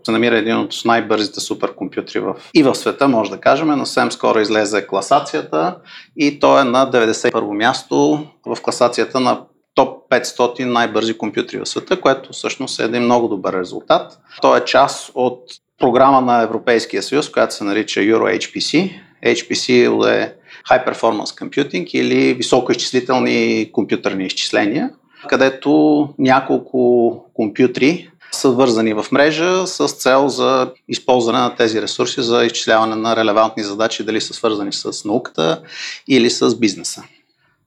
[0.05, 3.67] се намира един от най-бързите суперкомпютри в, и в света, може да кажем.
[3.67, 5.77] Но съвсем скоро излезе класацията
[6.17, 9.41] и то е на 91-во място в класацията на
[9.75, 14.19] топ 500 най-бързи компютри в света, което всъщност е един много добър резултат.
[14.41, 15.43] То е част от
[15.79, 18.91] програма на Европейския съюз, която се нарича Euro HPC.
[19.25, 20.33] HPC е
[20.69, 24.89] High Performance Computing или високоизчислителни компютърни изчисления,
[25.29, 32.45] където няколко компютри са вързани в мрежа с цел за използване на тези ресурси за
[32.45, 35.61] изчисляване на релевантни задачи, дали са свързани с науката
[36.07, 37.03] или с бизнеса.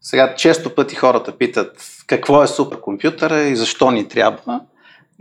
[0.02, 4.60] Сега често пъти хората питат какво е суперкомпютъра и защо ни трябва.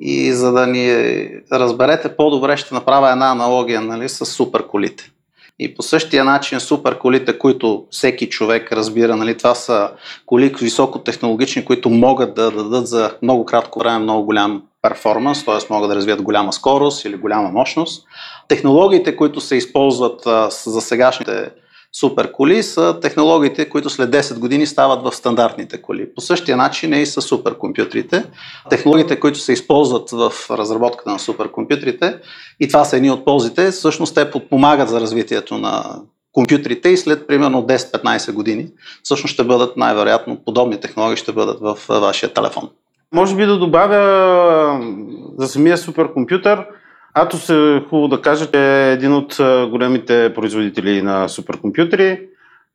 [0.01, 5.11] И за да ни разберете по-добре, ще направя една аналогия нали, с суперколите.
[5.59, 9.89] И по същия начин суперколите, които всеки човек разбира, нали, това са
[10.25, 15.73] коли високотехнологични, които могат да дадат за много кратко време много голям перформанс, т.е.
[15.73, 18.05] могат да развият голяма скорост или голяма мощност.
[18.47, 21.49] Технологиите, които се използват а, за сегашните
[21.93, 26.13] супер коли са технологиите, които след 10 години стават в стандартните коли.
[26.13, 28.25] По същия начин е и с суперкомпютрите.
[28.69, 32.17] Технологиите, които се използват в разработката на суперкомпютрите,
[32.59, 36.01] и това са едни от ползите, всъщност те подпомагат за развитието на
[36.33, 38.67] компютрите и след примерно 10-15 години
[39.03, 42.69] всъщност ще бъдат най-вероятно подобни технологии ще бъдат в вашия телефон.
[43.13, 44.81] Може би да добавя
[45.37, 46.65] за самия суперкомпютър,
[47.13, 49.35] Атос е хубаво да кажа, че е един от
[49.71, 52.21] големите производители на суперкомпютри.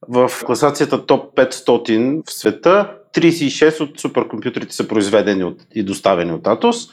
[0.09, 6.47] В класацията топ 500 в света 36 от суперкомпютрите са произведени от, и доставени от
[6.47, 6.89] Атос.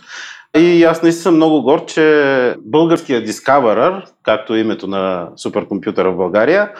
[0.57, 6.17] И аз наистина съм много горд, че българския Discoverer, както е името на суперкомпютъра в
[6.17, 6.71] България,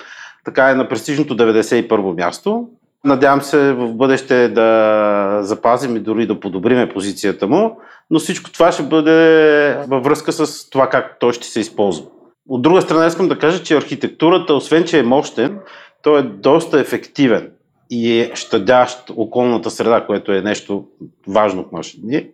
[0.46, 2.68] така е на престижното 91 място.
[3.04, 7.80] Надявам се в бъдеще да запазим и дори да подобриме позицията му,
[8.10, 12.06] но всичко това ще бъде във връзка с това как той ще се използва.
[12.50, 15.60] От друга страна искам да кажа, че архитектурата, освен че е мощен,
[16.04, 17.50] той е доста ефективен
[17.90, 20.86] и е щадящ околната среда, което е нещо
[21.28, 22.28] важно в наши дни.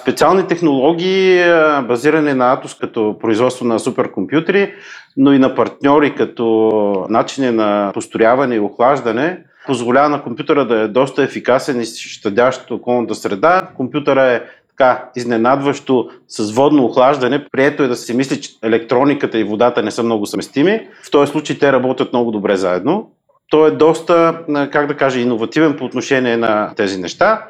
[0.00, 1.44] Специални технологии,
[1.88, 4.74] базирани на Атос като производство на суперкомпютри,
[5.16, 10.88] но и на партньори като начини на построяване и охлаждане– позволява на компютъра да е
[10.88, 13.62] доста ефикасен и щадящ околната среда.
[13.76, 17.46] Компютъра е така изненадващо с водно охлаждане.
[17.52, 20.88] Прието е да се мисли, че електрониката и водата не са много съвместими.
[21.02, 23.10] В този случай те работят много добре заедно.
[23.50, 24.38] Той е доста,
[24.72, 27.46] как да кажа, иновативен по отношение на тези неща.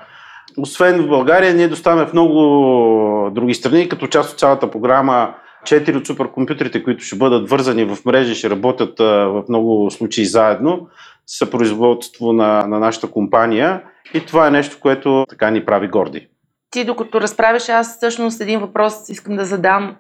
[0.58, 5.34] Освен в България, ние доставяме в много други страни, като част от цялата програма
[5.64, 10.88] четири от суперкомпютрите, които ще бъдат вързани в мрежи, ще работят в много случаи заедно,
[11.26, 13.82] са производство на, на нашата компания
[14.14, 16.28] и това е нещо, което така ни прави горди.
[16.70, 19.96] Ти докато разправяш, аз всъщност един въпрос искам да задам.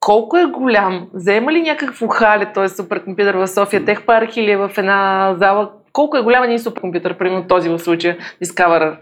[0.00, 1.08] Колко е голям?
[1.14, 5.70] Заема ли някакво хале този суперкомпютър в София Техпарк или е в една зала?
[5.92, 8.96] Колко е голям един суперкомпютър, примерно този в случая Discoverer?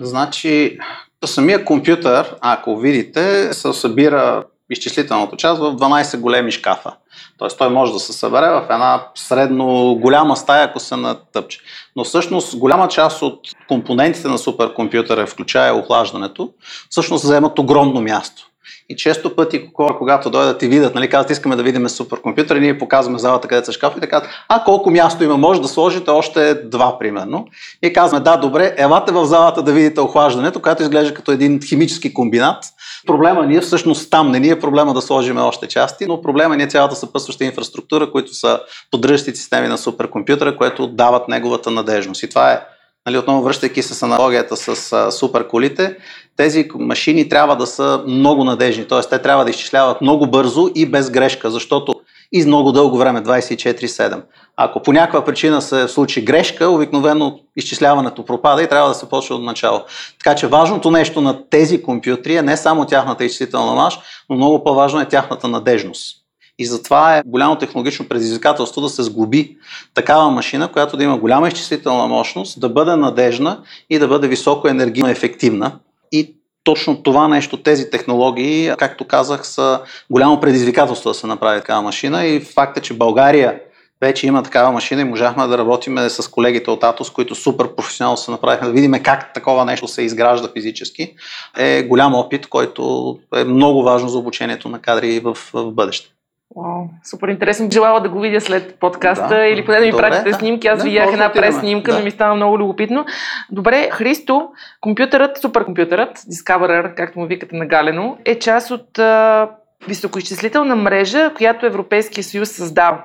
[0.00, 0.78] Значи,
[1.24, 6.92] самия компютър, ако видите, се събира изчислителната част в 12 големи шкафа.
[7.38, 11.60] Тоест той може да се събере в една средно голяма стая, ако се натъпче.
[11.96, 16.52] Но всъщност голяма част от компонентите на суперкомпютъра, включая охлаждането,
[16.90, 18.51] всъщност заемат огромно място.
[18.92, 23.18] И често пъти когато дойдат и видят, нали, казват, искаме да видим суперкомпютър ние показваме
[23.18, 27.46] залата където са шкафите, казват, а колко място има, може да сложите още два, примерно.
[27.82, 32.14] И казваме, да, добре, елате в залата да видите охлаждането, което изглежда като един химически
[32.14, 32.64] комбинат.
[33.06, 36.56] Проблема ни е всъщност там, не ни е проблема да сложим още части, но проблема
[36.56, 42.22] ни е цялата съпътстваща инфраструктура, които са поддържащите системи на суперкомпютъра, което дават неговата надежност.
[42.22, 42.60] И това е
[43.06, 45.96] нали, отново връщайки се с аналогията с а, суперколите,
[46.36, 49.00] тези машини трябва да са много надежни, т.е.
[49.00, 51.94] те трябва да изчисляват много бързо и без грешка, защото
[52.32, 54.22] и много дълго време, 24-7.
[54.56, 59.36] Ако по някаква причина се случи грешка, обикновено изчисляването пропада и трябва да се почне
[59.36, 59.80] от начало.
[60.18, 64.00] Така че важното нещо на тези компютри е не само тяхната изчислителна мощ,
[64.30, 66.21] но много по-важно е тяхната надежност.
[66.62, 69.56] И затова е голямо технологично предизвикателство да се сглоби
[69.94, 73.60] такава машина, която да има голяма изчислителна мощност, да бъде надежна
[73.90, 75.72] и да бъде високо енергийно ефективна.
[76.12, 81.82] И точно това нещо, тези технологии, както казах, са голямо предизвикателство да се направи такава
[81.82, 83.60] машина и факта, че България
[84.00, 88.16] вече има такава машина и можахме да работим с колегите от Атос, които супер професионално
[88.16, 91.14] се направиха, да видим как такова нещо се изгражда физически,
[91.58, 96.12] е голям опит, който е много важно за обучението на кадри в, в бъдеще.
[96.56, 97.68] Вау, супер интересно.
[97.72, 99.46] Желала да го видя след подкаста да.
[99.46, 100.34] или поне да ми пратите да.
[100.34, 100.66] снимки.
[100.68, 101.98] Аз да, видях една прес снимка, да.
[101.98, 103.04] но ми стана много любопитно.
[103.50, 104.48] Добре, Христо,
[104.80, 109.50] компютърът, суперкомпютърът, Discoverer, както му викате нагалено, е част от а,
[109.88, 113.04] високоизчислителна мрежа, която Европейския съюз създава.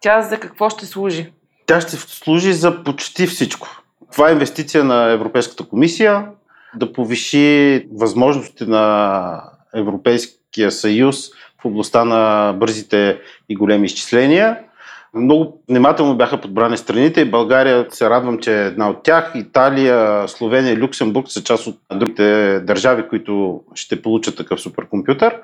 [0.00, 1.32] Тя за какво ще служи?
[1.66, 3.68] Тя ще служи за почти всичко.
[4.12, 6.26] Това е инвестиция на Европейската комисия
[6.76, 9.42] да повиши възможности на
[9.74, 11.30] Европейския съюз
[11.64, 14.58] в областта на бързите и големи изчисления.
[15.14, 19.32] Много внимателно бяха подбрани страните България се радвам, че е една от тях.
[19.34, 25.36] Италия, Словения, Люксембург са част от другите държави, които ще получат такъв суперкомпютър.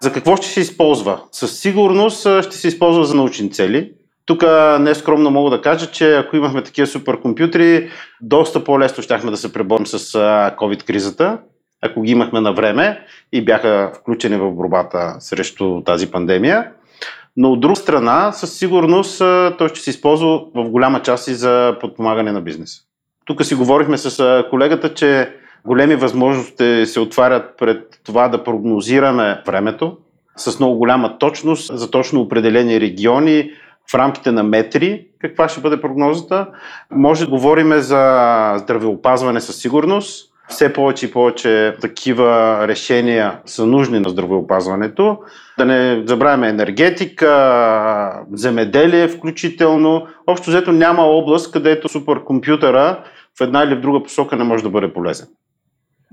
[0.00, 1.20] За какво ще се използва?
[1.32, 3.92] Със сигурност ще се използва за научни цели.
[4.26, 4.42] Тук
[4.80, 7.90] не скромно мога да кажа, че ако имахме такива суперкомпютри,
[8.20, 9.98] доста по-лесно щяхме да се преборим с
[10.58, 11.38] COVID-кризата,
[11.86, 13.00] ако ги имахме на време
[13.32, 16.70] и бяха включени в борбата срещу тази пандемия.
[17.36, 19.18] Но от друга страна, със сигурност
[19.58, 22.82] той ще се използва в голяма част и за подпомагане на бизнеса.
[23.24, 25.30] Тук си говорихме с колегата, че
[25.64, 29.96] големи възможности се отварят пред това да прогнозираме времето
[30.36, 33.50] с много голяма точност за точно определени региони
[33.90, 35.06] в рамките на метри.
[35.20, 36.46] Каква ще бъде прогнозата?
[36.90, 44.00] Може да говорим за здравеопазване със сигурност, все повече и повече такива решения са нужни
[44.00, 45.18] на здравеопазването.
[45.58, 50.06] Да не забравяме енергетика, земеделие включително.
[50.26, 53.04] Общо взето няма област, където суперкомпютъра
[53.38, 55.26] в една или в друга посока не може да бъде полезен.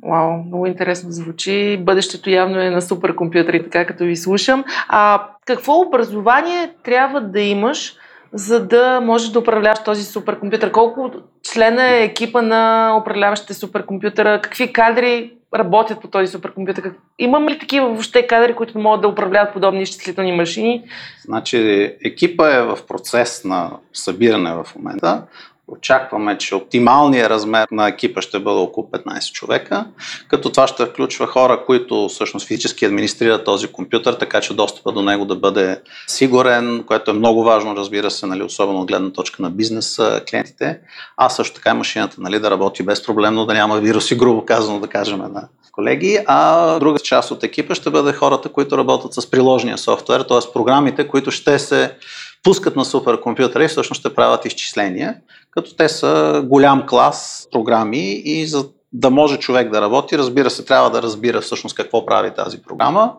[0.10, 1.78] Вау, много интересно звучи.
[1.82, 4.64] Бъдещето явно е на суперкомпютъри, така като ви слушам.
[4.88, 7.96] А какво образование трябва да имаш,
[8.34, 10.72] за да можеш да управляваш този суперкомпютър?
[10.72, 11.12] Колко
[11.44, 14.42] члена е екипа на управляващите суперкомпютъра?
[14.42, 16.92] Какви кадри работят по този суперкомпютър?
[17.20, 20.84] Имам ли такива въобще кадри, които могат да управляват подобни изчислителни машини?
[21.26, 21.58] Значи
[22.06, 25.24] екипа е в процес на събиране в момента.
[25.68, 29.86] Очакваме, че оптималният размер на екипа ще бъде около 15 човека,
[30.28, 35.02] като това ще включва хора, които всъщност физически администрират този компютър, така че достъпа до
[35.02, 39.42] него да бъде сигурен, което е много важно, разбира се, нали, особено от гледна точка
[39.42, 40.00] на бизнес
[40.30, 40.80] клиентите,
[41.18, 44.88] а също така и машината нали, да работи безпроблемно, да няма вируси, грубо казано, да
[44.88, 49.78] кажем, на колеги, а друга част от екипа ще бъде хората, които работят с приложния
[49.78, 50.54] софтуер, т.е.
[50.54, 51.96] програмите, които ще се
[52.44, 55.16] пускат на суперкомпютъра и всъщност ще правят изчисления,
[55.56, 60.66] като те са голям клас програми и за да може човек да работи, разбира се,
[60.66, 63.14] трябва да разбира всъщност какво прави тази програма,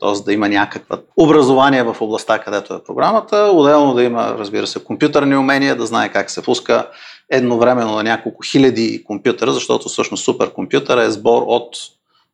[0.00, 0.24] т.е.
[0.24, 5.36] да има някаква образование в областта, където е програмата, отделно да има, разбира се, компютърни
[5.36, 6.88] умения, да знае как се пуска
[7.30, 11.76] едновременно на няколко хиляди компютъра, защото всъщност суперкомпютър е сбор от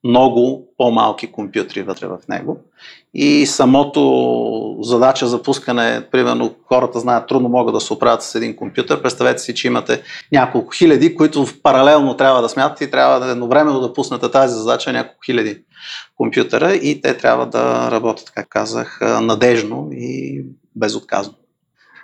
[0.05, 2.61] много по-малки компютри вътре в него.
[3.17, 8.57] И самото задача за пускане, примерно хората знаят, трудно могат да се оправят с един
[8.57, 9.03] компютър.
[9.03, 10.03] Представете си, че имате
[10.33, 14.93] няколко хиляди, които паралелно трябва да смятат и трябва да едновременно да пуснете тази задача
[14.93, 15.62] няколко хиляди
[16.17, 20.45] компютъра и те трябва да работят, как казах, надежно и
[20.77, 21.35] безотказно.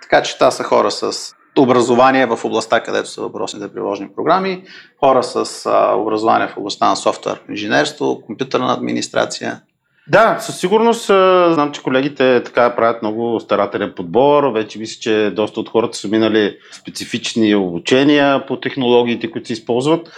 [0.01, 4.63] Така че това са хора с образование в областта, където са въпросните приложни програми,
[4.99, 9.61] хора с образование в областта на софтуер инженерство, компютърна администрация.
[10.07, 11.05] Да, със сигурност
[11.53, 14.43] знам, че колегите така правят много старателен подбор.
[14.53, 20.09] Вече мисля, че доста от хората са минали специфични обучения по технологиите, които се използват.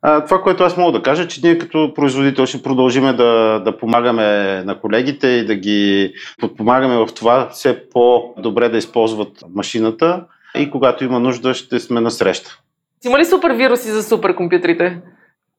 [0.00, 4.24] Това, което аз мога да кажа, че ние като производител ще продължиме да, да помагаме
[4.64, 10.24] на колегите и да ги подпомагаме в това все по-добре да използват машината
[10.56, 12.58] и когато има нужда, ще сме на среща.
[13.04, 15.00] Има ли супер вируси за суперкомпютрите?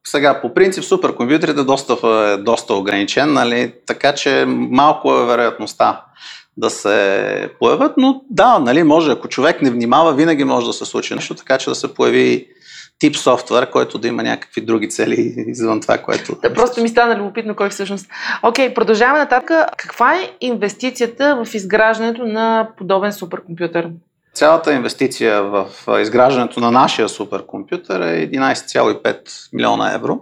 [0.08, 3.74] Сега, по принцип, суперкомпютрите достъпът е доста ограничен, нали?
[3.86, 6.02] така че малко е вероятността
[6.58, 10.86] да се появят, но да, нали, може, ако човек не внимава, винаги може да се
[10.86, 12.48] случи нещо, така че да се появи
[13.00, 16.38] тип софтуер, който да има някакви други цели извън това, което...
[16.42, 18.08] Да, просто ми стана любопитно кой всъщност.
[18.44, 19.52] Окей, okay, продължаваме нататък.
[19.78, 23.90] Каква е инвестицията в изграждането на подобен суперкомпютър?
[24.34, 25.68] Цялата инвестиция в
[26.02, 30.20] изграждането на нашия суперкомпютър е 11,5 милиона евро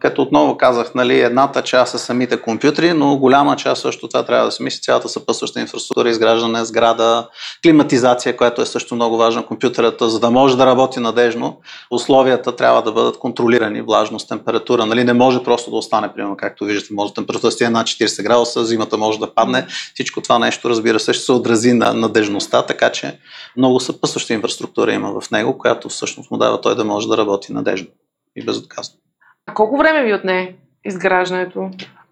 [0.00, 4.46] като отново казах, нали, едната част са самите компютри, но голяма част също това трябва
[4.46, 7.28] да се мисли цялата съпътстваща инфраструктура, изграждане, сграда,
[7.62, 11.60] климатизация, която е също много важна компютърата, за да може да работи надежно.
[11.90, 14.86] Условията трябва да бъдат контролирани, влажност, температура.
[14.86, 18.64] Нали, не може просто да остане, примерно, както виждате, може температура да над 40 градуса,
[18.64, 19.66] зимата може да падне.
[19.94, 23.18] Всичко това нещо, разбира се, ще се отрази на надежността, така че
[23.56, 27.52] много съпътстваща инфраструктура има в него, която всъщност му дава той да може да работи
[27.52, 27.88] надежно
[28.36, 28.98] и безотказно.
[29.48, 31.70] А колко време ви отне изграждането?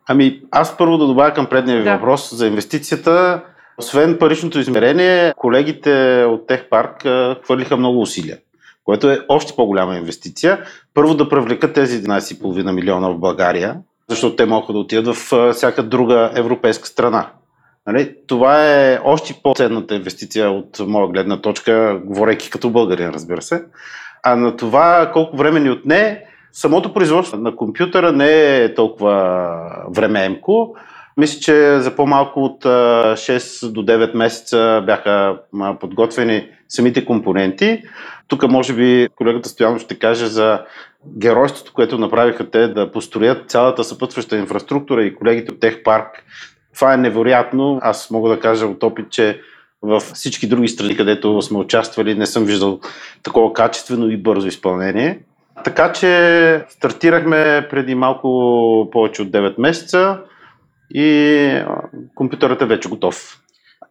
[0.09, 1.95] Ами, аз първо да добавя към предния ви да.
[1.95, 3.43] въпрос за инвестицията.
[3.79, 7.07] Освен паричното измерение, колегите от Техпарк
[7.45, 8.39] хвърлиха много усилия,
[8.85, 10.61] което е още по-голяма инвестиция.
[10.95, 13.77] Първо да привлекат тези 11,5 милиона в България,
[14.09, 17.31] защото те могат да отидат в всяка друга европейска страна.
[17.87, 18.15] Нали?
[18.27, 23.65] Това е още по-ценната инвестиция от моя гледна точка, говорейки като българин, разбира се.
[24.23, 26.27] А на това колко време ни отне,
[26.59, 29.49] Самото производство на компютъра не е толкова
[29.91, 30.77] времеемко.
[31.17, 35.39] Мисля, че за по-малко от 6 до 9 месеца бяха
[35.81, 37.83] подготвени самите компоненти.
[38.29, 40.63] Тук може би колегата Стоянов ще каже за
[41.19, 46.25] геройството, което направиха те да построят цялата съпътстваща инфраструктура и колегите от Техпарк.
[46.75, 47.79] Това е невероятно.
[47.83, 49.41] Аз мога да кажа от опит, че
[49.83, 52.81] в всички други страни, където сме участвали, не съм виждал
[53.23, 55.21] такова качествено и бързо изпълнение.
[55.65, 60.19] Така че стартирахме преди малко повече от 9 месеца
[60.95, 61.63] и
[62.15, 63.41] компютърът е вече готов.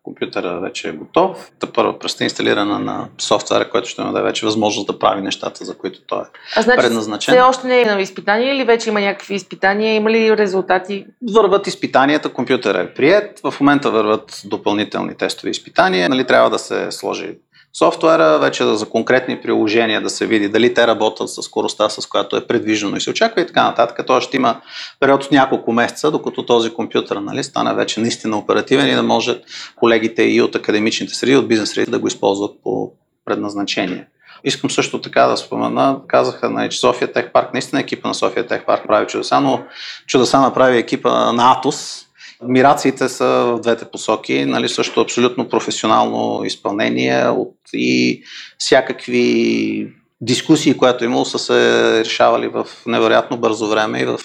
[0.04, 1.52] Компютърът вече е готов.
[1.60, 5.78] Та първо пръста инсталирана на софтуера, който ще даде вече възможност да прави нещата, за
[5.78, 7.34] които той е а, значи, предназначен.
[7.34, 9.96] Все още не е на изпитание или вече има някакви изпитания?
[9.96, 11.06] Има ли резултати?
[11.34, 13.40] Върват изпитанията, компютърът е прият.
[13.44, 16.10] В момента върват допълнителни тестови изпитания.
[16.10, 17.38] Нали, трябва да се сложи
[17.78, 22.38] софтуера, вече за конкретни приложения да се види дали те работят с скоростта, с която
[22.38, 24.08] е предвиждано и се очаква и така нататък.
[24.08, 24.62] Той ще има
[25.00, 29.42] период от няколко месеца, докато този компютър нали, стане вече наистина оперативен и да може
[29.76, 32.92] колегите и от академичните среди, от бизнес среди да го използват по
[33.26, 34.08] предназначение.
[34.44, 38.48] Искам също така да спомена, казаха, нали, че София Тех Парк, наистина екипа на София
[38.48, 39.64] Тех Парк прави чудеса, но
[40.08, 42.05] чудеса направи екипа на Атос,
[42.42, 48.24] Адмирациите са в двете посоки, нали, също абсолютно професионално изпълнение от и
[48.58, 49.88] всякакви
[50.22, 54.20] дискусии, които е имало, са се решавали в невероятно бързо време и в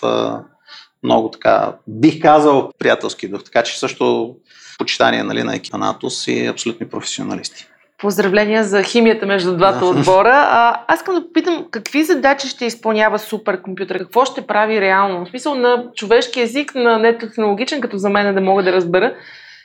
[1.02, 3.44] много така, бих казал, приятелски дух.
[3.44, 4.36] Така че също
[4.78, 7.69] почитание нали, на екипа на Атос и абсолютни професионалисти.
[8.00, 10.48] Поздравления за химията между двата отбора.
[10.50, 13.98] А, аз искам да попитам какви задачи ще изпълнява суперкомпютър?
[13.98, 15.24] Какво ще прави реално?
[15.24, 19.14] В смисъл на човешки език, на нетехнологичен, като за мен да мога да разбера.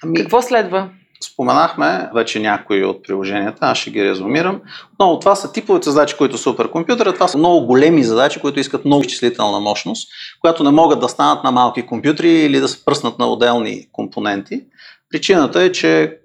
[0.03, 0.90] Ами, какво следва?
[1.24, 4.62] Споменахме вече някои от приложенията, аз ще ги резумирам.
[4.99, 7.14] Но това са типовете задачи, които суперкомпютъра.
[7.14, 10.10] Това са много големи задачи, които искат много изчислителна мощност,
[10.41, 14.62] която не могат да станат на малки компютри или да се пръснат на отделни компоненти.
[15.12, 16.18] Причината е, че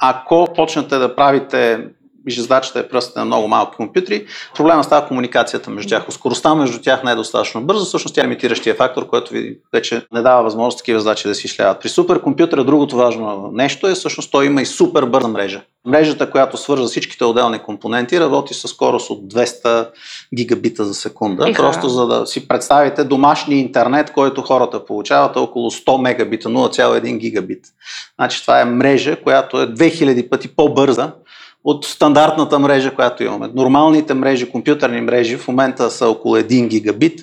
[0.00, 1.88] ако почнете да правите
[2.28, 4.26] задачата е пръстите на много малки компютри,
[4.56, 6.04] проблема става комуникацията между тях.
[6.10, 10.06] Скоростта между тях не е достатъчно бърза, всъщност тя е имитиращия фактор, който ви вече
[10.12, 11.80] не дава възможност такива задачи да си изляват.
[11.80, 15.62] При суперкомпютъра другото важно нещо е, всъщност той има и супер бърза мрежа.
[15.86, 19.88] Мрежата, която свързва всичките отделни компоненти, работи с скорост от 200
[20.34, 21.50] гигабита за секунда.
[21.50, 21.62] Иха.
[21.62, 27.16] Просто за да си представите домашния интернет, който хората получават е около 100 мегабита, 0,1
[27.16, 27.64] гигабит.
[28.18, 31.12] Значи това е мрежа, която е 2000 пъти по-бърза
[31.64, 33.50] от стандартната мрежа, която имаме.
[33.54, 37.20] Нормалните мрежи, компютърни мрежи в момента са около 1 гигабит.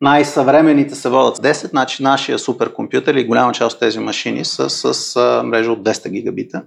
[0.00, 4.70] Най-съвременните се водят с 10, значи нашия суперкомпютър или голяма част от тези машини са
[4.70, 6.62] с мрежа от 200 гигабита,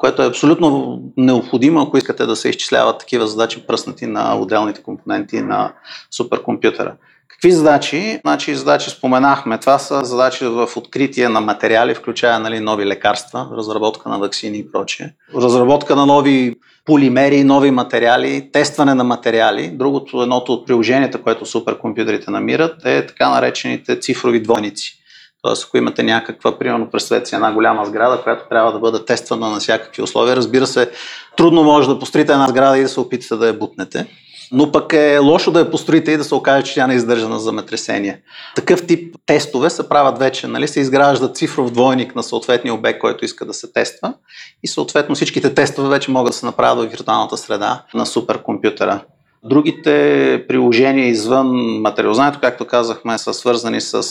[0.00, 5.40] което е абсолютно необходимо, ако искате да се изчисляват такива задачи пръснати на отделните компоненти
[5.40, 5.72] на
[6.10, 6.94] суперкомпютъра.
[7.28, 8.20] Какви задачи?
[8.24, 9.58] Значи задачи споменахме.
[9.58, 14.70] Това са задачи в откритие на материали, включая нали, нови лекарства, разработка на вакцини и
[14.72, 15.14] прочие.
[15.36, 19.70] Разработка на нови полимери, нови материали, тестване на материали.
[19.72, 24.94] Другото, едното от приложенията, което суперкомпютрите намират, е така наречените цифрови двойници.
[25.42, 29.50] Тоест, ако имате някаква, примерно, представете си една голяма сграда, която трябва да бъде тествана
[29.50, 30.90] на всякакви условия, разбира се,
[31.36, 34.06] трудно може да построите една сграда и да се опитате да я бутнете.
[34.52, 36.96] Но пък е лошо да я построите и да се окаже, че тя не е
[36.96, 38.20] издържа на земетресение.
[38.56, 40.68] Такъв тип тестове се правят вече, нали?
[40.68, 44.14] се изгражда цифров двойник на съответния обект, който иска да се тества
[44.62, 49.00] и съответно всичките тестове вече могат да се направят в виртуалната среда на суперкомпютъра.
[49.44, 51.48] Другите приложения извън
[51.80, 54.02] материалознанието, както казахме, са свързани с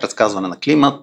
[0.00, 1.02] предсказване на климат,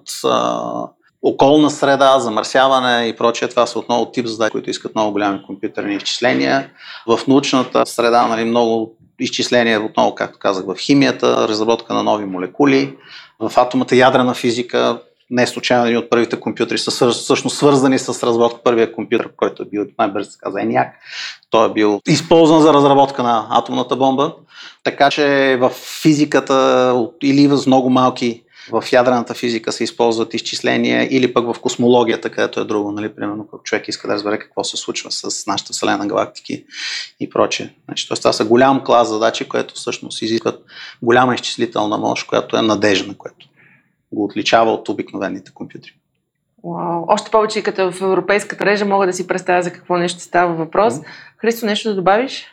[1.24, 3.48] околна среда, замърсяване и прочее.
[3.48, 6.70] Това са отново тип задачи, които искат много голями компютърни изчисления.
[7.06, 12.96] В научната среда нали, много изчисления, отново, както казах, в химията, разработка на нови молекули,
[13.40, 18.26] в атомата ядрена физика, не е случайно един от първите компютри са всъщност свързани с
[18.26, 20.90] разработка първия компютър, който е бил най-бързо се каза ENIAC.
[21.50, 24.34] Той е бил използван за разработка на атомната бомба.
[24.84, 25.70] Така че в
[26.02, 32.30] физиката или в много малки в ядрената физика се използват изчисления или пък в космологията,
[32.30, 35.72] където е друго, нали, примерно, ако човек иска да разбере какво се случва с нашата
[35.72, 36.64] Вселена, галактики
[37.20, 37.70] и прочее.
[37.84, 40.64] Значи, това са голям клас задачи, което всъщност изискват
[41.02, 43.46] голяма изчислителна мощ, която е надежна, което
[44.12, 45.94] го отличава от обикновените компютри.
[46.64, 47.04] Вау.
[47.08, 50.94] Още повече като в европейската мрежа мога да си представя за какво нещо става въпрос.
[51.44, 52.44] Христо, нещо да добавиш?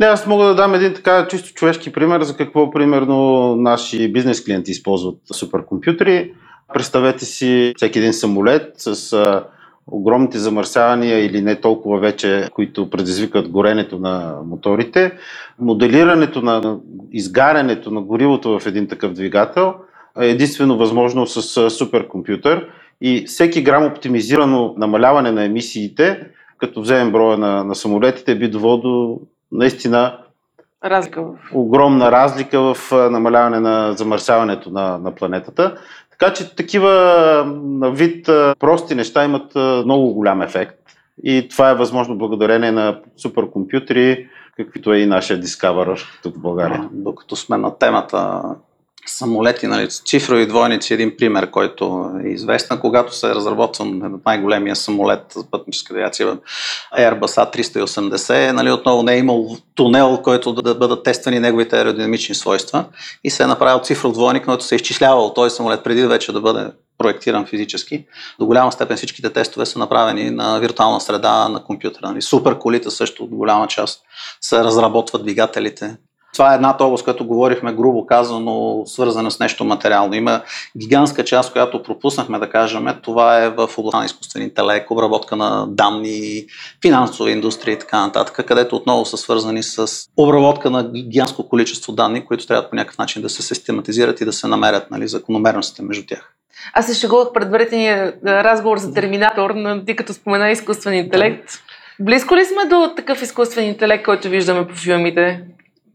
[0.00, 4.44] Не, аз мога да дам един така чисто човешки пример за какво примерно наши бизнес
[4.44, 6.32] клиенти използват суперкомпютри.
[6.74, 9.42] Представете си всеки един самолет с
[9.86, 15.12] огромните замърсявания или не толкова вече, които предизвикат горенето на моторите.
[15.58, 16.78] Моделирането на
[17.12, 19.74] изгарянето на горивото в един такъв двигател
[20.20, 22.66] е единствено възможно с суперкомпютър
[23.00, 26.26] и всеки грам оптимизирано намаляване на емисиите,
[26.60, 29.20] като вземем броя на, на самолетите, би довело до
[29.52, 30.18] наистина
[30.84, 31.24] Разлика
[31.54, 32.76] огромна разлика в
[33.10, 35.78] намаляване на замърсяването на, на планетата.
[36.10, 36.90] Така че такива
[37.62, 38.26] на вид
[38.58, 39.54] прости неща имат
[39.84, 40.76] много голям ефект.
[41.22, 46.80] И това е възможно благодарение на суперкомпютри, каквито е и нашия Discover тук в България.
[46.82, 48.42] А, Докато сме на темата
[49.06, 55.22] самолети, нали, цифрови двойници, един пример, който е известен, когато се е разработван най-големия самолет
[55.36, 56.38] за пътническа авиация
[56.98, 62.34] Airbus A380, нали, отново не е имал тунел, който да, да бъдат тествани неговите аеродинамични
[62.34, 62.84] свойства
[63.24, 66.40] и се е направил цифров двойник, който се е изчислявал този самолет преди вече да
[66.40, 66.66] бъде
[66.98, 68.06] проектиран физически.
[68.38, 72.08] До голяма степен всичките тестове са направени на виртуална среда на компютъра.
[72.08, 72.22] Нали.
[72.22, 74.02] Супер колите също от голяма част
[74.40, 75.96] се разработват двигателите.
[76.32, 80.14] Това е едната област, която говорихме грубо казано, свързана с нещо материално.
[80.14, 80.40] Има
[80.78, 82.86] гигантска част, която пропуснахме да кажем.
[83.02, 86.44] Това е в областта на изкуствен интелект, обработка на данни,
[86.82, 89.86] финансова индустрия и така нататък, където отново са свързани с
[90.16, 94.32] обработка на гигантско количество данни, които трябва по някакъв начин да се систематизират и да
[94.32, 96.34] се намерят нали, закономерностите между тях.
[96.72, 101.50] Аз се шегувах предварителния разговор за Терминатор, но ти като спомена изкуствен интелект.
[102.00, 105.44] Близко ли сме до такъв изкуствен интелект, който виждаме по филмите?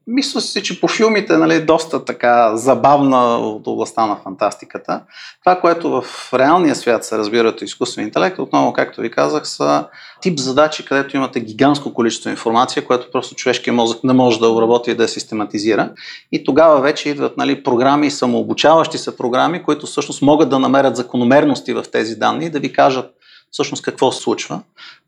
[0.07, 5.01] Мисля си, че по филмите нали, доста така забавна от областта на фантастиката.
[5.39, 9.87] Това, което в реалния свят се разбира от изкуствен интелект, отново, както ви казах, са
[10.21, 14.91] тип задачи, където имате гигантско количество информация, което просто човешкия мозък не може да обработи
[14.91, 15.91] и да систематизира.
[16.31, 21.73] И тогава вече идват нали, програми, самообучаващи се програми, които всъщност могат да намерят закономерности
[21.73, 23.11] в тези данни и да ви кажат
[23.51, 24.61] всъщност какво се случва.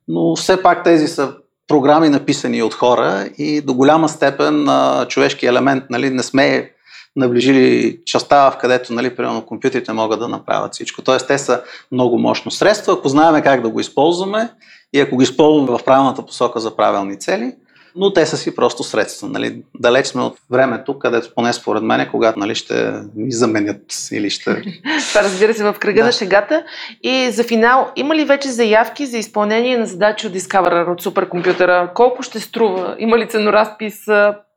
[0.08, 1.34] Но все пак тези са
[1.68, 6.72] програми написани от хора и до голяма степен а, човешки елемент нали, не сме
[7.16, 11.02] наближили частта, в където, нали, примерно, компютрите могат да направят всичко.
[11.02, 11.62] Тоест, те са
[11.92, 12.92] много мощно средство.
[12.92, 14.50] Ако знаем как да го използваме
[14.94, 17.54] и ако ги използваме в правилната посока за правилни цели,
[17.96, 19.28] но те са си просто средства.
[19.28, 19.62] Нали?
[19.80, 23.82] Далеч сме от времето, където поне според мен, когато нали, ще ми заменят
[24.12, 24.62] или ще...
[25.10, 26.06] Това разбира се в кръга да.
[26.06, 26.64] на шегата.
[27.04, 31.92] И за финал, има ли вече заявки за изпълнение на задачи от Discoverer, от суперкомпютъра?
[31.96, 32.96] Колко ще струва?
[33.00, 34.06] Има ли ценоразпис,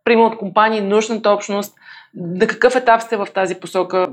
[0.05, 1.75] примерно от компании, научната общност?
[2.15, 4.07] На какъв етап сте в тази посока?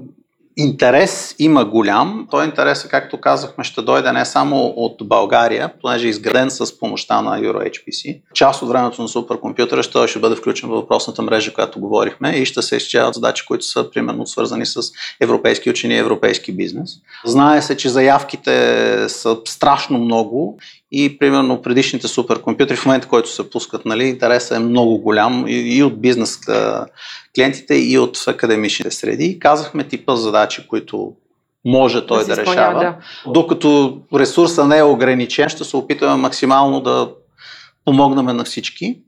[0.60, 2.28] Интерес има голям.
[2.32, 7.22] Той интерес, както казахме, ще дойде не само от България, понеже е изграден с помощта
[7.22, 8.22] на EuroHPC.
[8.34, 12.46] Част от времето на суперкомпютъра ще, ще бъде включен в въпросната мрежа, която говорихме и
[12.46, 14.82] ще се изчисляват задачи, които са примерно свързани с
[15.22, 16.92] европейски учени и европейски бизнес.
[17.26, 20.58] Знае се, че заявките са страшно много
[20.92, 25.78] и примерно предишните суперкомпютри в момента, който се пускат, нали, интересът е много голям и,
[25.78, 26.40] и от бизнес
[27.36, 29.40] клиентите, и от академичните среди.
[29.40, 31.14] Казахме типа задачи, които
[31.66, 32.80] може той да, да решава.
[32.80, 32.96] Да.
[33.32, 37.12] Докато ресурса не е ограничен, ще се опитаме максимално да
[37.86, 39.00] помогнем на всички.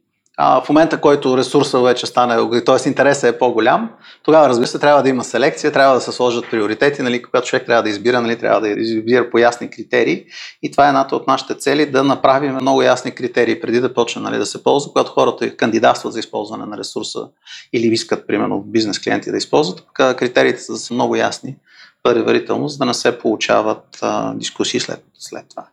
[0.41, 2.89] А, в момента, който ресурса вече стане, т.е.
[2.89, 3.89] интересът е по-голям,
[4.23, 7.65] тогава разбира се трябва да има селекция, трябва да се сложат приоритети, нали, когато човек
[7.65, 10.25] трябва да избира, нали, трябва да избира по ясни критерии.
[10.63, 14.21] И това е едната от нашите цели, да направим много ясни критерии преди да почне
[14.21, 17.27] нали, да се ползва, когато хората кандидатстват за използване на ресурса
[17.73, 21.55] или искат, примерно, бизнес клиенти да използват, критериите са много ясни
[22.03, 25.65] предварително, за да не се получават а, дискусии след, след това.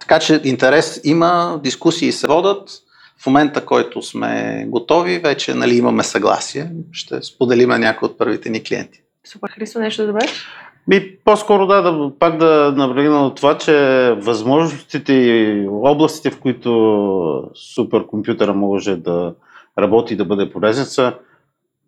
[0.00, 2.83] Така че интерес има, дискусии се водят,
[3.24, 6.70] в момента, който сме готови, вече нали, имаме съгласие.
[6.92, 9.02] Ще споделиме някои от първите ни клиенти.
[9.24, 10.46] Супер, Христо, нещо да добавиш?
[10.88, 13.72] Би, по-скоро да, да, пак да наблегна на това, че
[14.18, 19.34] възможностите и областите, в които суперкомпютъра може да
[19.78, 21.14] работи и да бъде полезен, са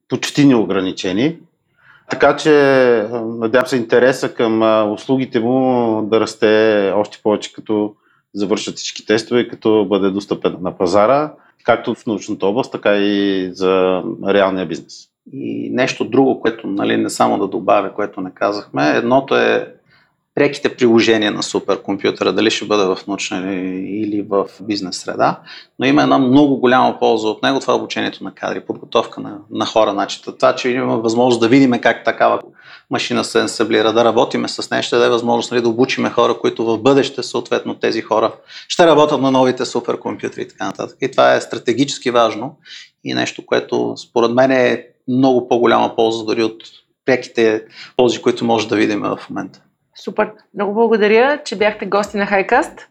[0.09, 1.37] почти неограничени.
[2.11, 2.53] Така че,
[3.25, 7.95] надявам се, интереса към услугите му да расте още повече като
[8.37, 11.33] завършат всички тестове, като бъде достъпен на пазара,
[11.65, 15.09] както в научната област, така и за реалния бизнес.
[15.33, 19.76] И нещо друго, което нали, не само да добавя, което не казахме, едното е
[20.37, 25.41] преките приложения на суперкомпютъра, дали ще бъде в научна или в бизнес среда,
[25.79, 29.39] но има една много голяма полза от него, това е обучението на кадри, подготовка на,
[29.51, 29.91] на хора.
[29.91, 32.41] Значи, това, че имаме възможност да видим как такава
[32.91, 36.65] машина се енсаблира, да работиме с нея, ще даде възможност нали, да обучиме хора, които
[36.65, 38.33] в бъдеще, съответно, тези хора
[38.69, 40.97] ще работят на новите суперкомпютри и така нататък.
[41.01, 42.57] И това е стратегически важно
[43.05, 46.63] и нещо, което според мен е много по-голяма полза дори от
[47.05, 47.65] преките
[47.97, 49.61] ползи, които може да видим в момента.
[50.05, 50.31] Супер.
[50.55, 52.89] Много благодаря, че бяхте гости на Хайкаст.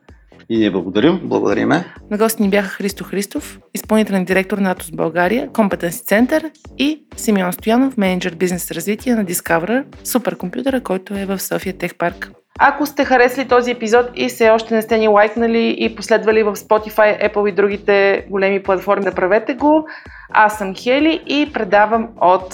[0.49, 1.19] И ние благодарим.
[1.23, 1.85] Благодариме.
[2.11, 7.53] На гости ни бяха Христо Христов, изпълнителен директор на Атос България, Компетенси център и Симеон
[7.53, 12.31] Стоянов, менеджер бизнес развитие на Discoverer, суперкомпютъра, който е в София Тех Парк.
[12.59, 16.55] Ако сте харесали този епизод и все още не сте ни лайкнали и последвали в
[16.55, 19.87] Spotify, Apple и другите големи платформи, направете го.
[20.29, 22.53] Аз съм Хели и предавам от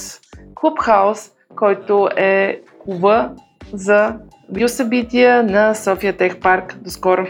[0.56, 3.30] Clubhouse, който е клуба
[3.74, 4.16] за
[4.54, 6.76] биосъбития на София Тех Парк.
[6.84, 7.28] До скоро!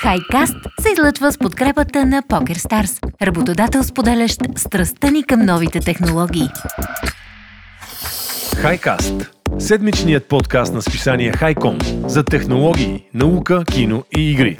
[0.00, 6.48] Хайкаст се излъчва с подкрепата на PokerStars, работодател споделящ страстта ни към новите технологии.
[8.56, 14.58] Хайкаст– седмичният подкаст на списание Хайком за технологии, наука, кино и игри.